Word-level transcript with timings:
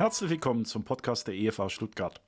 Herzlich 0.00 0.30
willkommen 0.30 0.64
zum 0.64 0.82
Podcast 0.82 1.28
der 1.28 1.34
EFA 1.34 1.68
Stuttgart 1.68 2.22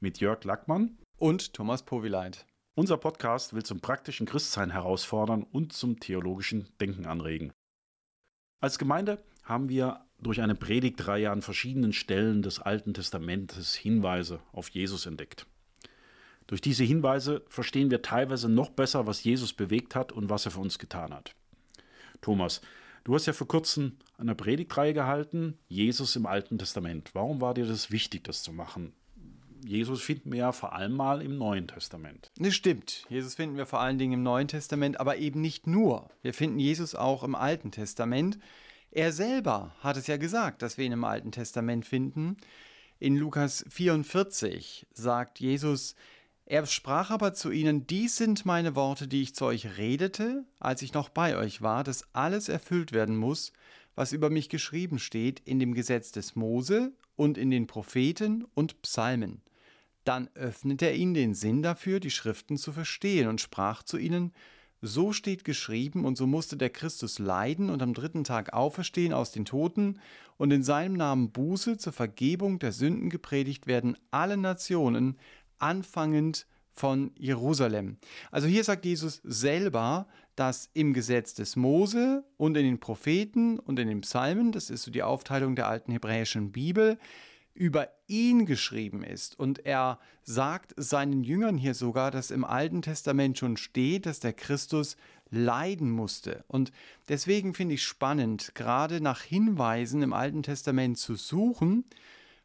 mit 0.00 0.20
Jörg 0.20 0.42
Lackmann 0.44 0.96
und 1.18 1.52
Thomas 1.52 1.82
Powileit. 1.82 2.46
Unser 2.74 2.96
Podcast 2.96 3.52
will 3.52 3.62
zum 3.62 3.80
praktischen 3.80 4.24
Christsein 4.24 4.70
herausfordern 4.70 5.42
und 5.42 5.74
zum 5.74 6.00
theologischen 6.00 6.70
Denken 6.80 7.04
anregen. 7.04 7.52
Als 8.62 8.78
Gemeinde 8.78 9.22
haben 9.42 9.68
wir 9.68 10.06
durch 10.18 10.40
eine 10.40 10.54
Predigtreihe 10.54 11.30
an 11.30 11.42
verschiedenen 11.42 11.92
Stellen 11.92 12.40
des 12.40 12.58
Alten 12.58 12.94
Testamentes 12.94 13.74
Hinweise 13.74 14.40
auf 14.52 14.70
Jesus 14.70 15.04
entdeckt. 15.04 15.44
Durch 16.46 16.62
diese 16.62 16.84
Hinweise 16.84 17.44
verstehen 17.48 17.90
wir 17.90 18.00
teilweise 18.00 18.48
noch 18.48 18.70
besser, 18.70 19.06
was 19.06 19.22
Jesus 19.22 19.52
bewegt 19.52 19.94
hat 19.94 20.10
und 20.10 20.30
was 20.30 20.46
er 20.46 20.52
für 20.52 20.60
uns 20.60 20.78
getan 20.78 21.12
hat. 21.12 21.34
Thomas, 22.22 22.62
Du 23.10 23.16
hast 23.16 23.26
ja 23.26 23.32
vor 23.32 23.48
kurzem 23.48 23.96
eine 24.18 24.36
Predigtreihe 24.36 24.94
gehalten, 24.94 25.58
Jesus 25.66 26.14
im 26.14 26.26
Alten 26.26 26.58
Testament. 26.58 27.10
Warum 27.12 27.40
war 27.40 27.54
dir 27.54 27.66
das 27.66 27.90
wichtig, 27.90 28.22
das 28.22 28.44
zu 28.44 28.52
machen? 28.52 28.92
Jesus 29.66 30.00
finden 30.00 30.30
wir 30.30 30.38
ja 30.38 30.52
vor 30.52 30.74
allem 30.74 30.92
mal 30.92 31.20
im 31.20 31.36
Neuen 31.36 31.66
Testament. 31.66 32.30
Das 32.38 32.54
stimmt. 32.54 33.06
Jesus 33.08 33.34
finden 33.34 33.56
wir 33.56 33.66
vor 33.66 33.80
allen 33.80 33.98
Dingen 33.98 34.12
im 34.12 34.22
Neuen 34.22 34.46
Testament, 34.46 35.00
aber 35.00 35.16
eben 35.16 35.40
nicht 35.40 35.66
nur. 35.66 36.08
Wir 36.22 36.32
finden 36.32 36.60
Jesus 36.60 36.94
auch 36.94 37.24
im 37.24 37.34
Alten 37.34 37.72
Testament. 37.72 38.38
Er 38.92 39.10
selber 39.10 39.74
hat 39.80 39.96
es 39.96 40.06
ja 40.06 40.16
gesagt, 40.16 40.62
dass 40.62 40.78
wir 40.78 40.84
ihn 40.84 40.92
im 40.92 41.02
Alten 41.02 41.32
Testament 41.32 41.86
finden. 41.86 42.36
In 43.00 43.16
Lukas 43.16 43.64
44 43.70 44.86
sagt 44.92 45.40
Jesus, 45.40 45.96
er 46.50 46.66
sprach 46.66 47.10
aber 47.10 47.32
zu 47.32 47.52
ihnen, 47.52 47.86
dies 47.86 48.16
sind 48.16 48.44
meine 48.44 48.74
Worte, 48.74 49.06
die 49.06 49.22
ich 49.22 49.36
zu 49.36 49.44
euch 49.44 49.78
redete, 49.78 50.44
als 50.58 50.82
ich 50.82 50.92
noch 50.92 51.08
bei 51.08 51.36
euch 51.36 51.62
war, 51.62 51.84
dass 51.84 52.12
alles 52.12 52.48
erfüllt 52.48 52.90
werden 52.90 53.16
muss, 53.16 53.52
was 53.94 54.12
über 54.12 54.30
mich 54.30 54.48
geschrieben 54.48 54.98
steht 54.98 55.38
in 55.44 55.60
dem 55.60 55.74
Gesetz 55.74 56.10
des 56.10 56.34
Mose 56.34 56.92
und 57.14 57.38
in 57.38 57.52
den 57.52 57.68
Propheten 57.68 58.44
und 58.54 58.82
Psalmen. 58.82 59.42
Dann 60.02 60.28
öffnete 60.34 60.86
er 60.86 60.96
ihnen 60.96 61.14
den 61.14 61.34
Sinn 61.34 61.62
dafür, 61.62 62.00
die 62.00 62.10
Schriften 62.10 62.56
zu 62.56 62.72
verstehen 62.72 63.28
und 63.28 63.40
sprach 63.40 63.84
zu 63.84 63.96
ihnen, 63.96 64.32
so 64.82 65.12
steht 65.12 65.44
geschrieben, 65.44 66.04
und 66.04 66.16
so 66.16 66.26
musste 66.26 66.56
der 66.56 66.70
Christus 66.70 67.18
leiden 67.18 67.70
und 67.70 67.82
am 67.82 67.94
dritten 67.94 68.24
Tag 68.24 68.54
auferstehen 68.54 69.12
aus 69.12 69.30
den 69.30 69.44
Toten 69.44 70.00
und 70.38 70.50
in 70.52 70.62
seinem 70.62 70.94
Namen 70.94 71.32
Buße 71.32 71.76
zur 71.76 71.92
Vergebung 71.92 72.58
der 72.58 72.72
Sünden 72.72 73.10
gepredigt 73.10 73.66
werden 73.66 73.96
alle 74.10 74.38
Nationen, 74.38 75.18
anfangend 75.60 76.46
von 76.72 77.12
Jerusalem. 77.16 77.96
Also 78.30 78.48
hier 78.48 78.64
sagt 78.64 78.84
Jesus 78.84 79.20
selber, 79.24 80.06
dass 80.36 80.70
im 80.72 80.94
Gesetz 80.94 81.34
des 81.34 81.56
Mose 81.56 82.24
und 82.36 82.56
in 82.56 82.64
den 82.64 82.80
Propheten 82.80 83.58
und 83.58 83.78
in 83.78 83.88
den 83.88 84.00
Psalmen, 84.00 84.52
das 84.52 84.70
ist 84.70 84.84
so 84.84 84.90
die 84.90 85.02
Aufteilung 85.02 85.56
der 85.56 85.68
alten 85.68 85.92
hebräischen 85.92 86.52
Bibel, 86.52 86.98
über 87.52 87.88
ihn 88.06 88.46
geschrieben 88.46 89.02
ist. 89.02 89.38
Und 89.38 89.66
er 89.66 89.98
sagt 90.22 90.72
seinen 90.76 91.24
Jüngern 91.24 91.58
hier 91.58 91.74
sogar, 91.74 92.10
dass 92.10 92.30
im 92.30 92.44
Alten 92.44 92.80
Testament 92.80 93.36
schon 93.36 93.56
steht, 93.56 94.06
dass 94.06 94.20
der 94.20 94.32
Christus 94.32 94.96
leiden 95.30 95.90
musste. 95.90 96.44
Und 96.48 96.72
deswegen 97.08 97.52
finde 97.52 97.74
ich 97.74 97.84
spannend, 97.84 98.54
gerade 98.54 99.00
nach 99.00 99.20
Hinweisen 99.20 100.02
im 100.02 100.12
Alten 100.12 100.42
Testament 100.42 100.96
zu 100.96 101.16
suchen, 101.16 101.84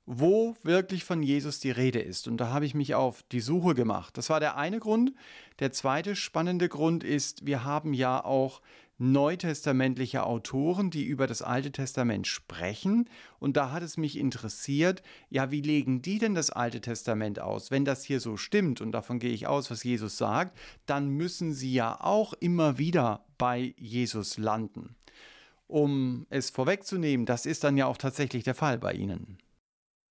wo 0.06 0.56
wirklich 0.64 1.04
von 1.04 1.24
Jesus 1.24 1.60
die 1.60 1.72
Rede 1.72 2.00
ist. 2.00 2.28
Und 2.28 2.38
da 2.38 2.50
habe 2.50 2.66
ich 2.66 2.76
mich 2.76 2.94
auf 2.94 3.24
die 3.32 3.40
Suche 3.40 3.74
gemacht. 3.74 4.18
Das 4.18 4.30
war 4.30 4.40
der 4.40 4.56
eine 4.58 4.80
Grund. 4.80 5.14
Der 5.60 5.72
zweite 5.72 6.16
spannende 6.16 6.70
Grund 6.70 7.04
ist, 7.04 7.46
wir 7.46 7.64
haben 7.64 7.94
ja 7.94 8.24
auch 8.24 8.62
neutestamentliche 8.98 10.24
Autoren, 10.24 10.90
die 10.90 11.04
über 11.04 11.28
das 11.28 11.42
Alte 11.42 11.72
Testament 11.72 12.28
sprechen. 12.28 13.10
Und 13.40 13.58
da 13.58 13.72
hat 13.72 13.84
es 13.84 13.98
mich 13.98 14.18
interessiert, 14.18 15.02
ja, 15.30 15.52
wie 15.52 15.62
legen 15.62 16.02
die 16.02 16.20
denn 16.20 16.36
das 16.36 16.50
Alte 16.50 16.82
Testament 16.82 17.40
aus? 17.40 17.72
Wenn 17.72 17.84
das 17.84 18.04
hier 18.04 18.20
so 18.20 18.38
stimmt, 18.38 18.80
und 18.82 18.92
davon 18.92 19.20
gehe 19.20 19.34
ich 19.34 19.48
aus, 19.48 19.70
was 19.70 19.84
Jesus 19.84 20.18
sagt, 20.18 20.58
dann 20.86 21.10
müssen 21.10 21.54
sie 21.54 21.74
ja 21.74 22.00
auch 22.00 22.34
immer 22.34 22.78
wieder 22.78 23.26
bei 23.38 23.74
Jesus 23.78 24.38
landen. 24.38 24.96
Um 25.68 26.28
es 26.30 26.52
vorwegzunehmen, 26.52 27.26
das 27.26 27.46
ist 27.46 27.64
dann 27.64 27.76
ja 27.76 27.88
auch 27.88 27.98
tatsächlich 27.98 28.44
der 28.44 28.56
Fall 28.56 28.78
bei 28.78 28.94
ihnen 28.94 29.40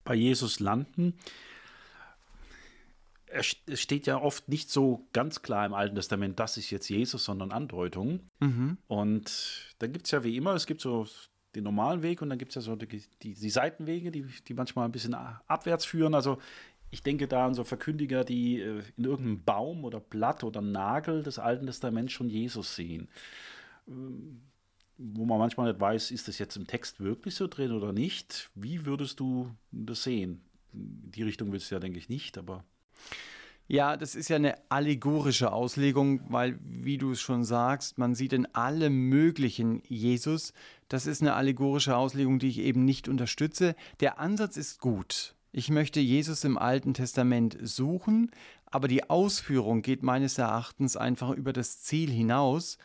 bei 0.05 0.15
Jesus 0.15 0.61
landen. 0.61 1.15
Es 3.27 3.57
steht 3.81 4.07
ja 4.07 4.21
oft 4.21 4.49
nicht 4.49 4.71
so 4.71 5.09
ganz 5.13 5.43
klar 5.43 5.67
im 5.67 5.75
Alten 5.75 5.97
Testament, 5.97 6.39
das 6.39 6.57
ist 6.57 6.71
jetzt 6.71 6.89
Jesus, 6.89 7.25
sondern 7.25 7.51
Andeutungen. 7.51 8.31
Mhm. 8.39 8.79
Und 8.87 9.75
da 9.81 9.89
gibt 9.89 10.07
es 10.07 10.13
ja 10.13 10.23
wie 10.23 10.37
immer, 10.37 10.55
es 10.55 10.67
gibt 10.67 10.81
so 10.81 11.07
den 11.57 11.65
normalen 11.65 12.03
Weg 12.03 12.23
und 12.23 12.31
dann 12.31 12.39
gibt 12.39 12.51
es 12.51 12.55
ja 12.57 12.61
so 12.61 12.77
die, 12.77 12.87
die, 13.23 13.35
die, 13.35 13.51
Seitenwege, 13.51 14.11
die, 14.11 14.25
die 14.47 14.55
manchmal 14.55 14.87
ein 14.87 14.93
bisschen 14.93 15.15
abwärts 15.15 15.85
führen. 15.85 16.15
Also 16.15 16.39
ich 16.91 17.03
denke 17.03 17.27
da 17.27 17.47
an 17.47 17.55
so 17.55 17.65
Verkündiger, 17.65 18.25
die 18.25 18.61
äh, 18.61 18.83
in 18.97 19.05
irgendeinem 19.05 19.43
Baum 19.43 19.85
oder 19.85 19.99
Blatt 20.01 20.45
oder 20.45 20.61
Nagel 20.61 21.23
des 21.23 21.39
Alten 21.41 21.67
Testaments 21.67 22.13
schon 22.13 22.29
Jesus 22.29 22.77
sehen. 22.77 23.09
Wo 24.97 25.25
man 25.25 25.39
manchmal 25.39 25.69
nicht 25.71 25.81
weiß, 25.81 26.11
ist 26.11 26.29
das 26.29 26.39
jetzt 26.39 26.57
im 26.57 26.67
Text 26.67 27.01
wirklich 27.01 27.35
so 27.35 27.47
drin 27.49 27.73
oder 27.73 27.93
nicht. 27.93 28.51
Wie 28.55 28.87
würdest 28.87 29.19
du 29.21 29.51
das 29.73 30.05
sehen? 30.05 30.41
Die 30.73 31.23
Richtung 31.23 31.53
willst 31.53 31.71
du 31.71 31.75
ja, 31.75 31.81
denke 31.81 31.99
ich, 31.99 32.09
nicht, 32.09 32.39
aber. 32.39 32.65
Ja, 33.67 33.97
das 33.97 34.15
ist 34.15 34.29
ja 34.29 34.37
eine 34.37 34.57
allegorische 34.71 35.53
Auslegung, 35.53 36.21
weil, 36.29 36.59
wie 36.63 36.99
du 36.99 37.13
es 37.13 37.21
schon 37.21 37.45
sagst, 37.45 37.97
man 37.97 38.15
sieht 38.15 38.35
in 38.35 38.47
allem 38.55 39.09
Möglichen 39.09 39.83
Jesus. 39.89 40.53
Das 40.89 41.07
ist 41.07 41.23
eine 41.23 41.35
allegorische 41.35 41.97
Auslegung, 41.97 42.39
die 42.39 42.49
ich 42.49 42.59
eben 42.59 42.85
nicht 42.85 43.09
unterstütze. 43.09 43.75
Der 44.01 44.19
Ansatz 44.19 44.57
ist 44.57 44.81
gut. 44.81 45.35
Ich 45.51 45.71
möchte 45.71 46.01
Jesus 46.01 46.45
im 46.45 46.59
Alten 46.59 46.95
Testament 46.95 47.57
suchen, 47.63 48.31
aber 48.67 48.87
die 48.87 49.09
Ausführung 49.09 49.83
geht 49.83 50.03
meines 50.03 50.37
Erachtens 50.37 50.97
einfach 50.97 51.31
über 51.31 51.53
das 51.53 51.81
Ziel 51.81 52.11
hinaus. 52.11 52.77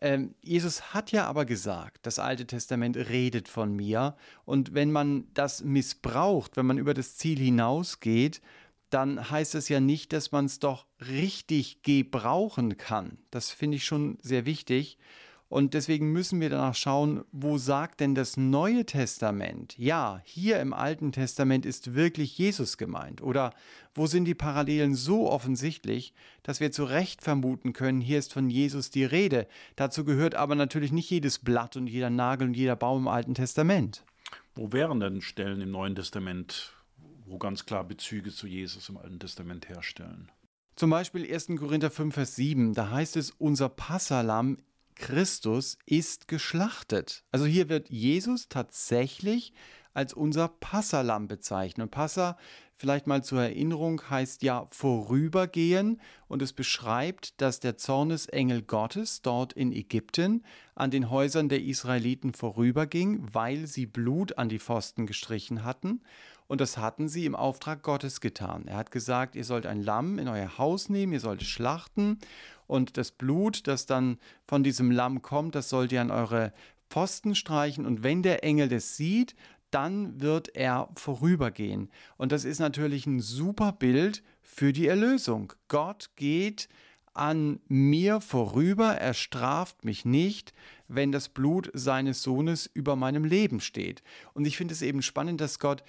Ähm, 0.00 0.34
Jesus 0.40 0.94
hat 0.94 1.12
ja 1.12 1.26
aber 1.26 1.44
gesagt, 1.44 2.06
das 2.06 2.18
Alte 2.18 2.46
Testament 2.46 2.96
redet 2.96 3.48
von 3.48 3.74
mir. 3.74 4.16
Und 4.44 4.74
wenn 4.74 4.90
man 4.90 5.28
das 5.34 5.62
missbraucht, 5.62 6.56
wenn 6.56 6.66
man 6.66 6.78
über 6.78 6.94
das 6.94 7.16
Ziel 7.16 7.38
hinausgeht, 7.38 8.40
dann 8.88 9.30
heißt 9.30 9.54
es 9.54 9.68
ja 9.68 9.78
nicht, 9.80 10.12
dass 10.12 10.32
man 10.32 10.46
es 10.46 10.58
doch 10.58 10.86
richtig 11.00 11.82
gebrauchen 11.82 12.76
kann. 12.76 13.18
Das 13.30 13.50
finde 13.50 13.76
ich 13.76 13.84
schon 13.84 14.18
sehr 14.20 14.46
wichtig. 14.46 14.98
Und 15.50 15.74
deswegen 15.74 16.12
müssen 16.12 16.40
wir 16.40 16.48
danach 16.48 16.76
schauen, 16.76 17.24
wo 17.32 17.58
sagt 17.58 17.98
denn 17.98 18.14
das 18.14 18.36
Neue 18.36 18.86
Testament? 18.86 19.76
Ja, 19.76 20.22
hier 20.22 20.60
im 20.60 20.72
Alten 20.72 21.10
Testament 21.10 21.66
ist 21.66 21.92
wirklich 21.92 22.38
Jesus 22.38 22.78
gemeint. 22.78 23.20
Oder 23.20 23.52
wo 23.92 24.06
sind 24.06 24.26
die 24.26 24.36
Parallelen 24.36 24.94
so 24.94 25.28
offensichtlich, 25.28 26.14
dass 26.44 26.60
wir 26.60 26.70
zu 26.70 26.84
Recht 26.84 27.20
vermuten 27.20 27.72
können, 27.72 28.00
hier 28.00 28.20
ist 28.20 28.32
von 28.32 28.48
Jesus 28.48 28.90
die 28.90 29.02
Rede. 29.02 29.48
Dazu 29.74 30.04
gehört 30.04 30.36
aber 30.36 30.54
natürlich 30.54 30.92
nicht 30.92 31.10
jedes 31.10 31.40
Blatt 31.40 31.76
und 31.76 31.88
jeder 31.88 32.10
Nagel 32.10 32.46
und 32.46 32.54
jeder 32.56 32.76
Baum 32.76 33.02
im 33.02 33.08
Alten 33.08 33.34
Testament. 33.34 34.04
Wo 34.54 34.72
wären 34.72 35.00
denn 35.00 35.20
Stellen 35.20 35.60
im 35.60 35.72
Neuen 35.72 35.96
Testament, 35.96 36.74
wo 37.26 37.38
ganz 37.38 37.66
klar 37.66 37.82
Bezüge 37.82 38.30
zu 38.30 38.46
Jesus 38.46 38.88
im 38.88 38.98
Alten 38.98 39.18
Testament 39.18 39.68
herstellen? 39.68 40.30
Zum 40.76 40.90
Beispiel 40.90 41.28
1. 41.28 41.48
Korinther 41.58 41.90
5, 41.90 42.14
Vers 42.14 42.36
7, 42.36 42.72
da 42.72 42.90
heißt 42.90 43.16
es, 43.16 43.32
unser 43.32 43.68
Passalam 43.68 44.58
Christus 45.00 45.78
ist 45.86 46.28
geschlachtet. 46.28 47.24
Also 47.32 47.46
hier 47.46 47.70
wird 47.70 47.88
Jesus 47.88 48.48
tatsächlich 48.48 49.54
als 49.94 50.12
unser 50.12 50.46
Passalam 50.48 51.26
bezeichnet. 51.26 51.84
Und 51.84 51.90
Passa, 51.90 52.36
vielleicht 52.76 53.06
mal 53.06 53.24
zur 53.24 53.40
Erinnerung, 53.40 54.02
heißt 54.10 54.42
ja 54.42 54.68
vorübergehen 54.70 56.02
und 56.28 56.42
es 56.42 56.52
beschreibt, 56.52 57.40
dass 57.40 57.60
der 57.60 57.78
Zornesengel 57.78 58.60
Gottes 58.60 59.22
dort 59.22 59.54
in 59.54 59.72
Ägypten 59.72 60.44
an 60.74 60.90
den 60.90 61.08
Häusern 61.08 61.48
der 61.48 61.62
Israeliten 61.62 62.34
vorüberging, 62.34 63.26
weil 63.32 63.66
sie 63.66 63.86
Blut 63.86 64.36
an 64.36 64.50
die 64.50 64.60
Pfosten 64.60 65.06
gestrichen 65.06 65.64
hatten. 65.64 66.02
Und 66.46 66.60
das 66.60 66.76
hatten 66.76 67.08
sie 67.08 67.26
im 67.26 67.36
Auftrag 67.36 67.82
Gottes 67.82 68.20
getan. 68.20 68.66
Er 68.66 68.76
hat 68.76 68.90
gesagt, 68.90 69.34
ihr 69.34 69.44
sollt 69.44 69.66
ein 69.66 69.82
Lamm 69.82 70.18
in 70.18 70.28
euer 70.28 70.58
Haus 70.58 70.88
nehmen, 70.88 71.12
ihr 71.12 71.20
sollt 71.20 71.42
es 71.42 71.48
schlachten 71.48 72.18
und 72.70 72.96
das 72.96 73.10
Blut, 73.10 73.66
das 73.66 73.86
dann 73.86 74.18
von 74.46 74.62
diesem 74.62 74.90
Lamm 74.90 75.22
kommt, 75.22 75.54
das 75.54 75.68
sollt 75.68 75.92
ihr 75.92 76.00
an 76.00 76.10
eure 76.10 76.52
Pfosten 76.88 77.34
streichen 77.34 77.84
und 77.84 78.02
wenn 78.02 78.22
der 78.22 78.44
Engel 78.44 78.68
das 78.68 78.96
sieht, 78.96 79.34
dann 79.70 80.20
wird 80.20 80.54
er 80.56 80.88
vorübergehen. 80.96 81.90
Und 82.16 82.32
das 82.32 82.44
ist 82.44 82.58
natürlich 82.58 83.06
ein 83.06 83.20
super 83.20 83.72
Bild 83.72 84.22
für 84.40 84.72
die 84.72 84.88
Erlösung. 84.88 85.52
Gott 85.68 86.10
geht 86.16 86.68
an 87.12 87.60
mir 87.68 88.20
vorüber, 88.20 88.94
er 88.94 89.14
straft 89.14 89.84
mich 89.84 90.04
nicht, 90.04 90.52
wenn 90.88 91.12
das 91.12 91.28
Blut 91.28 91.70
seines 91.74 92.22
Sohnes 92.22 92.70
über 92.72 92.96
meinem 92.96 93.24
Leben 93.24 93.60
steht. 93.60 94.02
Und 94.32 94.46
ich 94.46 94.56
finde 94.56 94.74
es 94.74 94.82
eben 94.82 95.02
spannend, 95.02 95.40
dass 95.40 95.58
Gott 95.58 95.82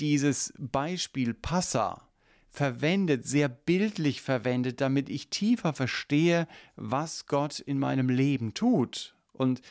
dieses 0.00 0.52
Beispiel 0.58 1.34
Passa 1.34 2.08
verwendet, 2.52 3.26
sehr 3.26 3.48
bildlich 3.48 4.22
verwendet, 4.22 4.80
damit 4.80 5.08
ich 5.08 5.30
tiefer 5.30 5.72
verstehe, 5.72 6.46
was 6.76 7.26
Gott 7.26 7.58
in 7.58 7.78
meinem 7.78 8.08
Leben 8.08 8.54
tut. 8.54 9.14
Und 9.32 9.62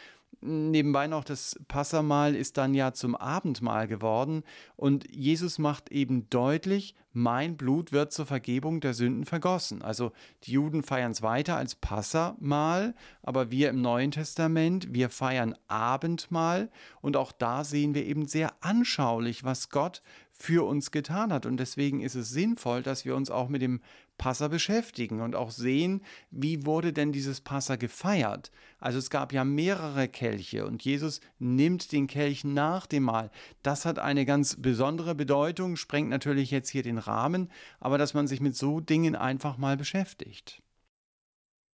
Nebenbei 0.43 1.05
noch, 1.05 1.23
das 1.23 1.59
Passamal 1.67 2.33
ist 2.33 2.57
dann 2.57 2.73
ja 2.73 2.93
zum 2.93 3.15
Abendmahl 3.15 3.87
geworden 3.87 4.43
und 4.75 5.07
Jesus 5.13 5.59
macht 5.59 5.91
eben 5.91 6.31
deutlich, 6.31 6.95
mein 7.13 7.57
Blut 7.57 7.91
wird 7.91 8.11
zur 8.11 8.25
Vergebung 8.25 8.79
der 8.79 8.95
Sünden 8.95 9.25
vergossen. 9.25 9.83
Also 9.83 10.11
die 10.43 10.53
Juden 10.53 10.81
feiern 10.81 11.11
es 11.11 11.21
weiter 11.21 11.57
als 11.57 11.75
Passamal, 11.75 12.95
aber 13.21 13.51
wir 13.51 13.69
im 13.69 13.81
Neuen 13.81 14.09
Testament, 14.09 14.91
wir 14.91 15.09
feiern 15.09 15.55
Abendmahl 15.67 16.71
und 17.01 17.17
auch 17.17 17.31
da 17.31 17.63
sehen 17.63 17.93
wir 17.93 18.05
eben 18.05 18.25
sehr 18.25 18.51
anschaulich, 18.61 19.43
was 19.43 19.69
Gott 19.69 20.01
für 20.41 20.65
uns 20.65 20.91
getan 20.91 21.31
hat. 21.31 21.45
Und 21.45 21.57
deswegen 21.57 22.01
ist 22.01 22.15
es 22.15 22.29
sinnvoll, 22.29 22.81
dass 22.81 23.05
wir 23.05 23.15
uns 23.15 23.29
auch 23.29 23.47
mit 23.47 23.61
dem 23.61 23.79
Passa 24.17 24.47
beschäftigen 24.47 25.21
und 25.21 25.35
auch 25.35 25.51
sehen, 25.51 26.01
wie 26.31 26.65
wurde 26.65 26.93
denn 26.93 27.11
dieses 27.11 27.41
Passa 27.41 27.75
gefeiert. 27.75 28.51
Also 28.79 28.97
es 28.97 29.09
gab 29.09 29.33
ja 29.33 29.43
mehrere 29.43 30.07
Kelche 30.07 30.65
und 30.65 30.83
Jesus 30.83 31.21
nimmt 31.39 31.91
den 31.91 32.07
Kelch 32.07 32.43
nach 32.43 32.87
dem 32.87 33.03
Mahl. 33.03 33.31
Das 33.63 33.85
hat 33.85 33.99
eine 33.99 34.25
ganz 34.25 34.55
besondere 34.55 35.15
Bedeutung, 35.15 35.75
sprengt 35.75 36.09
natürlich 36.09 36.51
jetzt 36.51 36.69
hier 36.69 36.83
den 36.83 36.97
Rahmen, 36.97 37.49
aber 37.79 37.97
dass 37.97 38.13
man 38.13 38.27
sich 38.27 38.41
mit 38.41 38.55
so 38.55 38.79
Dingen 38.79 39.15
einfach 39.15 39.57
mal 39.57 39.77
beschäftigt. 39.77 40.61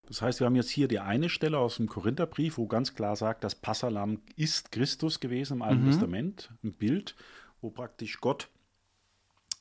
Das 0.07 0.21
heißt, 0.21 0.39
wir 0.39 0.45
haben 0.45 0.55
jetzt 0.55 0.69
hier 0.69 0.87
die 0.87 0.99
eine 0.99 1.29
Stelle 1.29 1.57
aus 1.57 1.77
dem 1.77 1.87
Korintherbrief, 1.87 2.57
wo 2.57 2.67
ganz 2.67 2.93
klar 2.93 3.15
sagt, 3.15 3.43
das 3.43 3.55
Passalam 3.55 4.21
ist 4.35 4.71
Christus 4.71 5.19
gewesen 5.19 5.57
im 5.57 5.61
Alten 5.61 5.83
mhm. 5.83 5.89
Testament, 5.89 6.51
ein 6.63 6.73
Bild, 6.73 7.15
wo 7.61 7.71
praktisch 7.71 8.21
Gott 8.21 8.49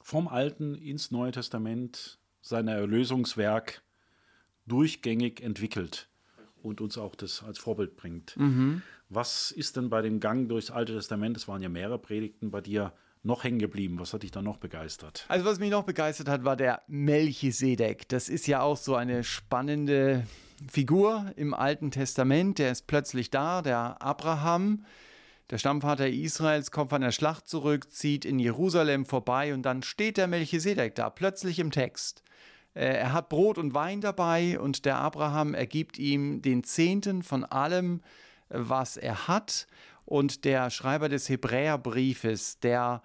vom 0.04 0.28
Alten 0.28 0.74
ins 0.74 1.10
Neue 1.10 1.32
Testament 1.32 2.18
sein 2.42 2.68
Erlösungswerk 2.68 3.82
durchgängig 4.66 5.40
entwickelt 5.40 6.10
und 6.62 6.82
uns 6.82 6.98
auch 6.98 7.14
das 7.14 7.42
als 7.42 7.58
Vorbild 7.58 7.96
bringt. 7.96 8.36
Mhm. 8.36 8.82
Was 9.08 9.50
ist 9.50 9.78
denn 9.78 9.88
bei 9.88 10.02
dem 10.02 10.20
Gang 10.20 10.46
durchs 10.50 10.70
Alte 10.70 10.92
Testament, 10.92 11.38
es 11.38 11.48
waren 11.48 11.62
ja 11.62 11.70
mehrere 11.70 11.98
Predigten 11.98 12.50
bei 12.50 12.60
dir, 12.60 12.92
noch 13.22 13.44
hängen 13.44 13.58
geblieben? 13.58 13.98
Was 13.98 14.12
hat 14.12 14.24
dich 14.24 14.30
da 14.30 14.42
noch 14.42 14.58
begeistert? 14.58 15.24
Also 15.28 15.46
was 15.46 15.58
mich 15.58 15.70
noch 15.70 15.84
begeistert 15.84 16.28
hat, 16.28 16.44
war 16.44 16.56
der 16.56 16.82
Melchisedek. 16.86 18.06
Das 18.10 18.28
ist 18.28 18.46
ja 18.46 18.60
auch 18.60 18.76
so 18.76 18.96
eine 18.96 19.24
spannende 19.24 20.26
Figur 20.70 21.32
im 21.36 21.54
Alten 21.54 21.90
Testament. 21.90 22.58
Der 22.58 22.70
ist 22.70 22.86
plötzlich 22.86 23.30
da, 23.30 23.62
der 23.62 24.02
Abraham. 24.02 24.84
Der 25.50 25.58
Stammvater 25.58 26.08
Israels 26.08 26.70
kommt 26.70 26.90
von 26.90 27.02
der 27.02 27.12
Schlacht 27.12 27.48
zurück, 27.48 27.92
zieht 27.92 28.24
in 28.24 28.38
Jerusalem 28.38 29.04
vorbei 29.04 29.52
und 29.52 29.62
dann 29.62 29.82
steht 29.82 30.16
der 30.16 30.26
Melchisedek 30.26 30.94
da, 30.94 31.10
plötzlich 31.10 31.58
im 31.58 31.70
Text. 31.70 32.22
Äh, 32.74 32.86
er 32.86 33.12
hat 33.12 33.28
Brot 33.28 33.58
und 33.58 33.74
Wein 33.74 34.00
dabei 34.00 34.58
und 34.58 34.84
der 34.84 34.96
Abraham 34.96 35.54
ergibt 35.54 35.98
ihm 35.98 36.40
den 36.40 36.64
Zehnten 36.64 37.22
von 37.22 37.44
allem, 37.44 38.00
was 38.48 38.96
er 38.96 39.28
hat. 39.28 39.66
Und 40.06 40.44
der 40.44 40.70
Schreiber 40.70 41.08
des 41.08 41.28
Hebräerbriefes, 41.28 42.60
der 42.60 43.02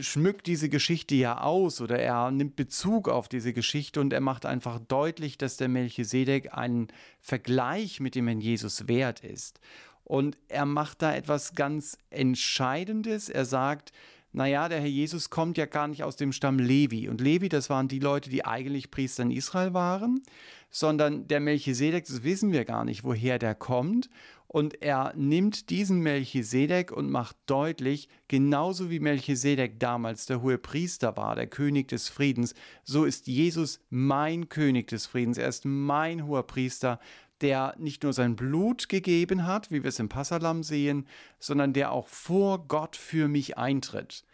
schmückt 0.00 0.46
diese 0.46 0.68
Geschichte 0.68 1.14
ja 1.14 1.40
aus 1.40 1.80
oder 1.80 1.98
er 1.98 2.30
nimmt 2.30 2.56
Bezug 2.56 3.08
auf 3.08 3.28
diese 3.28 3.52
Geschichte 3.52 4.00
und 4.00 4.12
er 4.12 4.20
macht 4.20 4.44
einfach 4.44 4.78
deutlich, 4.78 5.38
dass 5.38 5.56
der 5.56 5.68
Melchisedek 5.68 6.54
einen 6.56 6.88
Vergleich 7.20 8.00
mit 8.00 8.14
dem 8.14 8.26
Herrn 8.26 8.40
Jesus 8.40 8.88
wert 8.88 9.20
ist. 9.20 9.60
Und 10.08 10.38
er 10.48 10.64
macht 10.64 11.02
da 11.02 11.14
etwas 11.14 11.54
ganz 11.54 11.98
Entscheidendes. 12.08 13.28
Er 13.28 13.44
sagt, 13.44 13.92
naja, 14.32 14.70
der 14.70 14.80
Herr 14.80 14.88
Jesus 14.88 15.28
kommt 15.28 15.58
ja 15.58 15.66
gar 15.66 15.86
nicht 15.86 16.02
aus 16.02 16.16
dem 16.16 16.32
Stamm 16.32 16.58
Levi. 16.58 17.10
Und 17.10 17.20
Levi, 17.20 17.50
das 17.50 17.68
waren 17.68 17.88
die 17.88 17.98
Leute, 17.98 18.30
die 18.30 18.44
eigentlich 18.44 18.90
Priester 18.90 19.22
in 19.22 19.30
Israel 19.30 19.74
waren, 19.74 20.22
sondern 20.70 21.28
der 21.28 21.40
Melchisedek, 21.40 22.06
das 22.06 22.22
wissen 22.22 22.52
wir 22.52 22.64
gar 22.64 22.86
nicht, 22.86 23.04
woher 23.04 23.38
der 23.38 23.54
kommt. 23.54 24.08
Und 24.46 24.80
er 24.80 25.12
nimmt 25.14 25.68
diesen 25.68 26.00
Melchisedek 26.00 26.90
und 26.90 27.10
macht 27.10 27.36
deutlich, 27.44 28.08
genauso 28.28 28.88
wie 28.88 28.98
Melchisedek 28.98 29.78
damals 29.78 30.24
der 30.24 30.40
hohe 30.40 30.56
Priester 30.56 31.18
war, 31.18 31.36
der 31.36 31.48
König 31.48 31.88
des 31.88 32.08
Friedens, 32.08 32.54
so 32.82 33.04
ist 33.04 33.26
Jesus 33.26 33.80
mein 33.90 34.48
König 34.48 34.88
des 34.88 35.04
Friedens. 35.04 35.36
Er 35.36 35.48
ist 35.48 35.66
mein 35.66 36.26
hoher 36.26 36.46
Priester, 36.46 36.98
der 37.40 37.74
nicht 37.78 38.02
nur 38.02 38.12
sein 38.12 38.36
Blut 38.36 38.88
gegeben 38.88 39.46
hat, 39.46 39.70
wie 39.70 39.82
wir 39.82 39.88
es 39.88 39.98
im 39.98 40.08
Passalam 40.08 40.62
sehen, 40.62 41.06
sondern 41.38 41.72
der 41.72 41.92
auch 41.92 42.08
vor 42.08 42.66
Gott 42.66 42.96
für 42.96 43.28
mich 43.28 43.56
eintritt. 43.56 44.24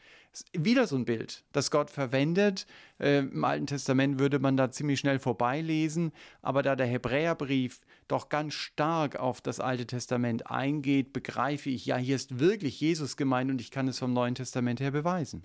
Wieder 0.52 0.88
so 0.88 0.96
ein 0.96 1.04
Bild, 1.04 1.44
das 1.52 1.70
Gott 1.70 1.90
verwendet. 1.90 2.66
Äh, 2.98 3.18
Im 3.18 3.44
Alten 3.44 3.68
Testament 3.68 4.18
würde 4.18 4.40
man 4.40 4.56
da 4.56 4.70
ziemlich 4.70 4.98
schnell 4.98 5.20
vorbeilesen, 5.20 6.12
aber 6.42 6.62
da 6.62 6.74
der 6.74 6.86
Hebräerbrief 6.86 7.80
doch 8.08 8.28
ganz 8.28 8.54
stark 8.54 9.14
auf 9.16 9.40
das 9.40 9.60
Alte 9.60 9.86
Testament 9.86 10.50
eingeht, 10.50 11.12
begreife 11.12 11.70
ich, 11.70 11.86
ja, 11.86 11.96
hier 11.96 12.16
ist 12.16 12.40
wirklich 12.40 12.80
Jesus 12.80 13.16
gemeint 13.16 13.50
und 13.50 13.60
ich 13.60 13.70
kann 13.70 13.86
es 13.86 14.00
vom 14.00 14.12
Neuen 14.12 14.34
Testament 14.34 14.80
her 14.80 14.90
beweisen. 14.90 15.44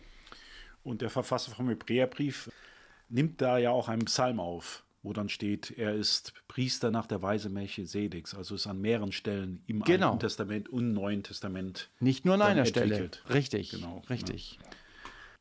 Und 0.83 1.01
der 1.01 1.12
Verfasser 1.12 1.53
vom 1.53 1.69
Hebräerbrief 1.69 2.50
nimmt 3.09 3.41
da 3.41 3.59
ja 3.59 3.69
auch 3.69 3.89
einen 3.89 4.05
Psalm 4.05 4.39
auf 4.39 4.83
wo 5.01 5.13
dann 5.13 5.30
steht, 5.30 5.72
er 5.78 5.94
ist 5.94 6.34
Priester 6.48 6.92
nach 6.92 7.07
der 7.07 7.22
Weise 7.22 7.50
Melchisedeks. 7.50 8.36
Also 8.36 8.56
ist 8.56 8.68
an 8.68 8.81
mehreren 8.81 9.12
Stellen 9.12 9.63
im 9.66 9.81
genau. 9.81 10.07
Alten 10.07 10.19
Testament 10.19 10.69
und 10.69 10.94
Neuen 10.94 11.24
Testament. 11.24 11.90
Nicht 12.00 12.25
nur 12.25 12.36
an 12.36 12.42
einer 12.42 12.66
Stelle. 12.66 13.10
Richtig. 13.30 13.72
Genau. 13.72 14.04
Richtig. 14.10 14.60
Ja. 14.62 14.69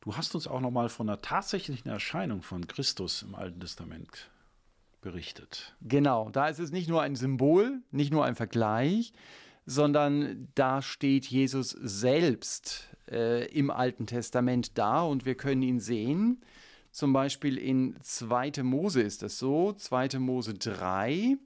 Du 0.01 0.15
hast 0.15 0.33
uns 0.33 0.47
auch 0.47 0.61
nochmal 0.61 0.87
von 0.89 1.07
der 1.07 1.21
tatsächlichen 1.21 1.89
Erscheinung 1.89 2.41
von 2.41 2.67
Christus 2.67 3.21
im 3.21 3.35
Alten 3.35 3.59
Testament 3.59 4.29
berichtet. 5.01 5.75
Genau. 5.81 6.29
Da 6.29 6.47
ist 6.47 6.59
es 6.59 6.71
nicht 6.71 6.87
nur 6.87 7.01
ein 7.01 7.15
Symbol, 7.15 7.81
nicht 7.91 8.11
nur 8.11 8.23
ein 8.25 8.35
Vergleich, 8.35 9.13
sondern 9.65 10.47
da 10.55 10.81
steht 10.81 11.25
Jesus 11.25 11.71
selbst 11.71 12.89
äh, 13.11 13.45
im 13.51 13.71
Alten 13.71 14.07
Testament 14.07 14.77
da 14.77 15.01
und 15.01 15.25
wir 15.25 15.35
können 15.35 15.61
ihn 15.61 15.79
sehen. 15.79 16.41
Zum 16.91 17.13
Beispiel 17.13 17.57
in 17.57 17.95
2. 18.01 18.63
Mose 18.63 19.01
ist 19.01 19.21
das 19.21 19.37
so, 19.37 19.73
2. 19.73 20.19
Mose 20.19 20.53
3. 20.53 21.37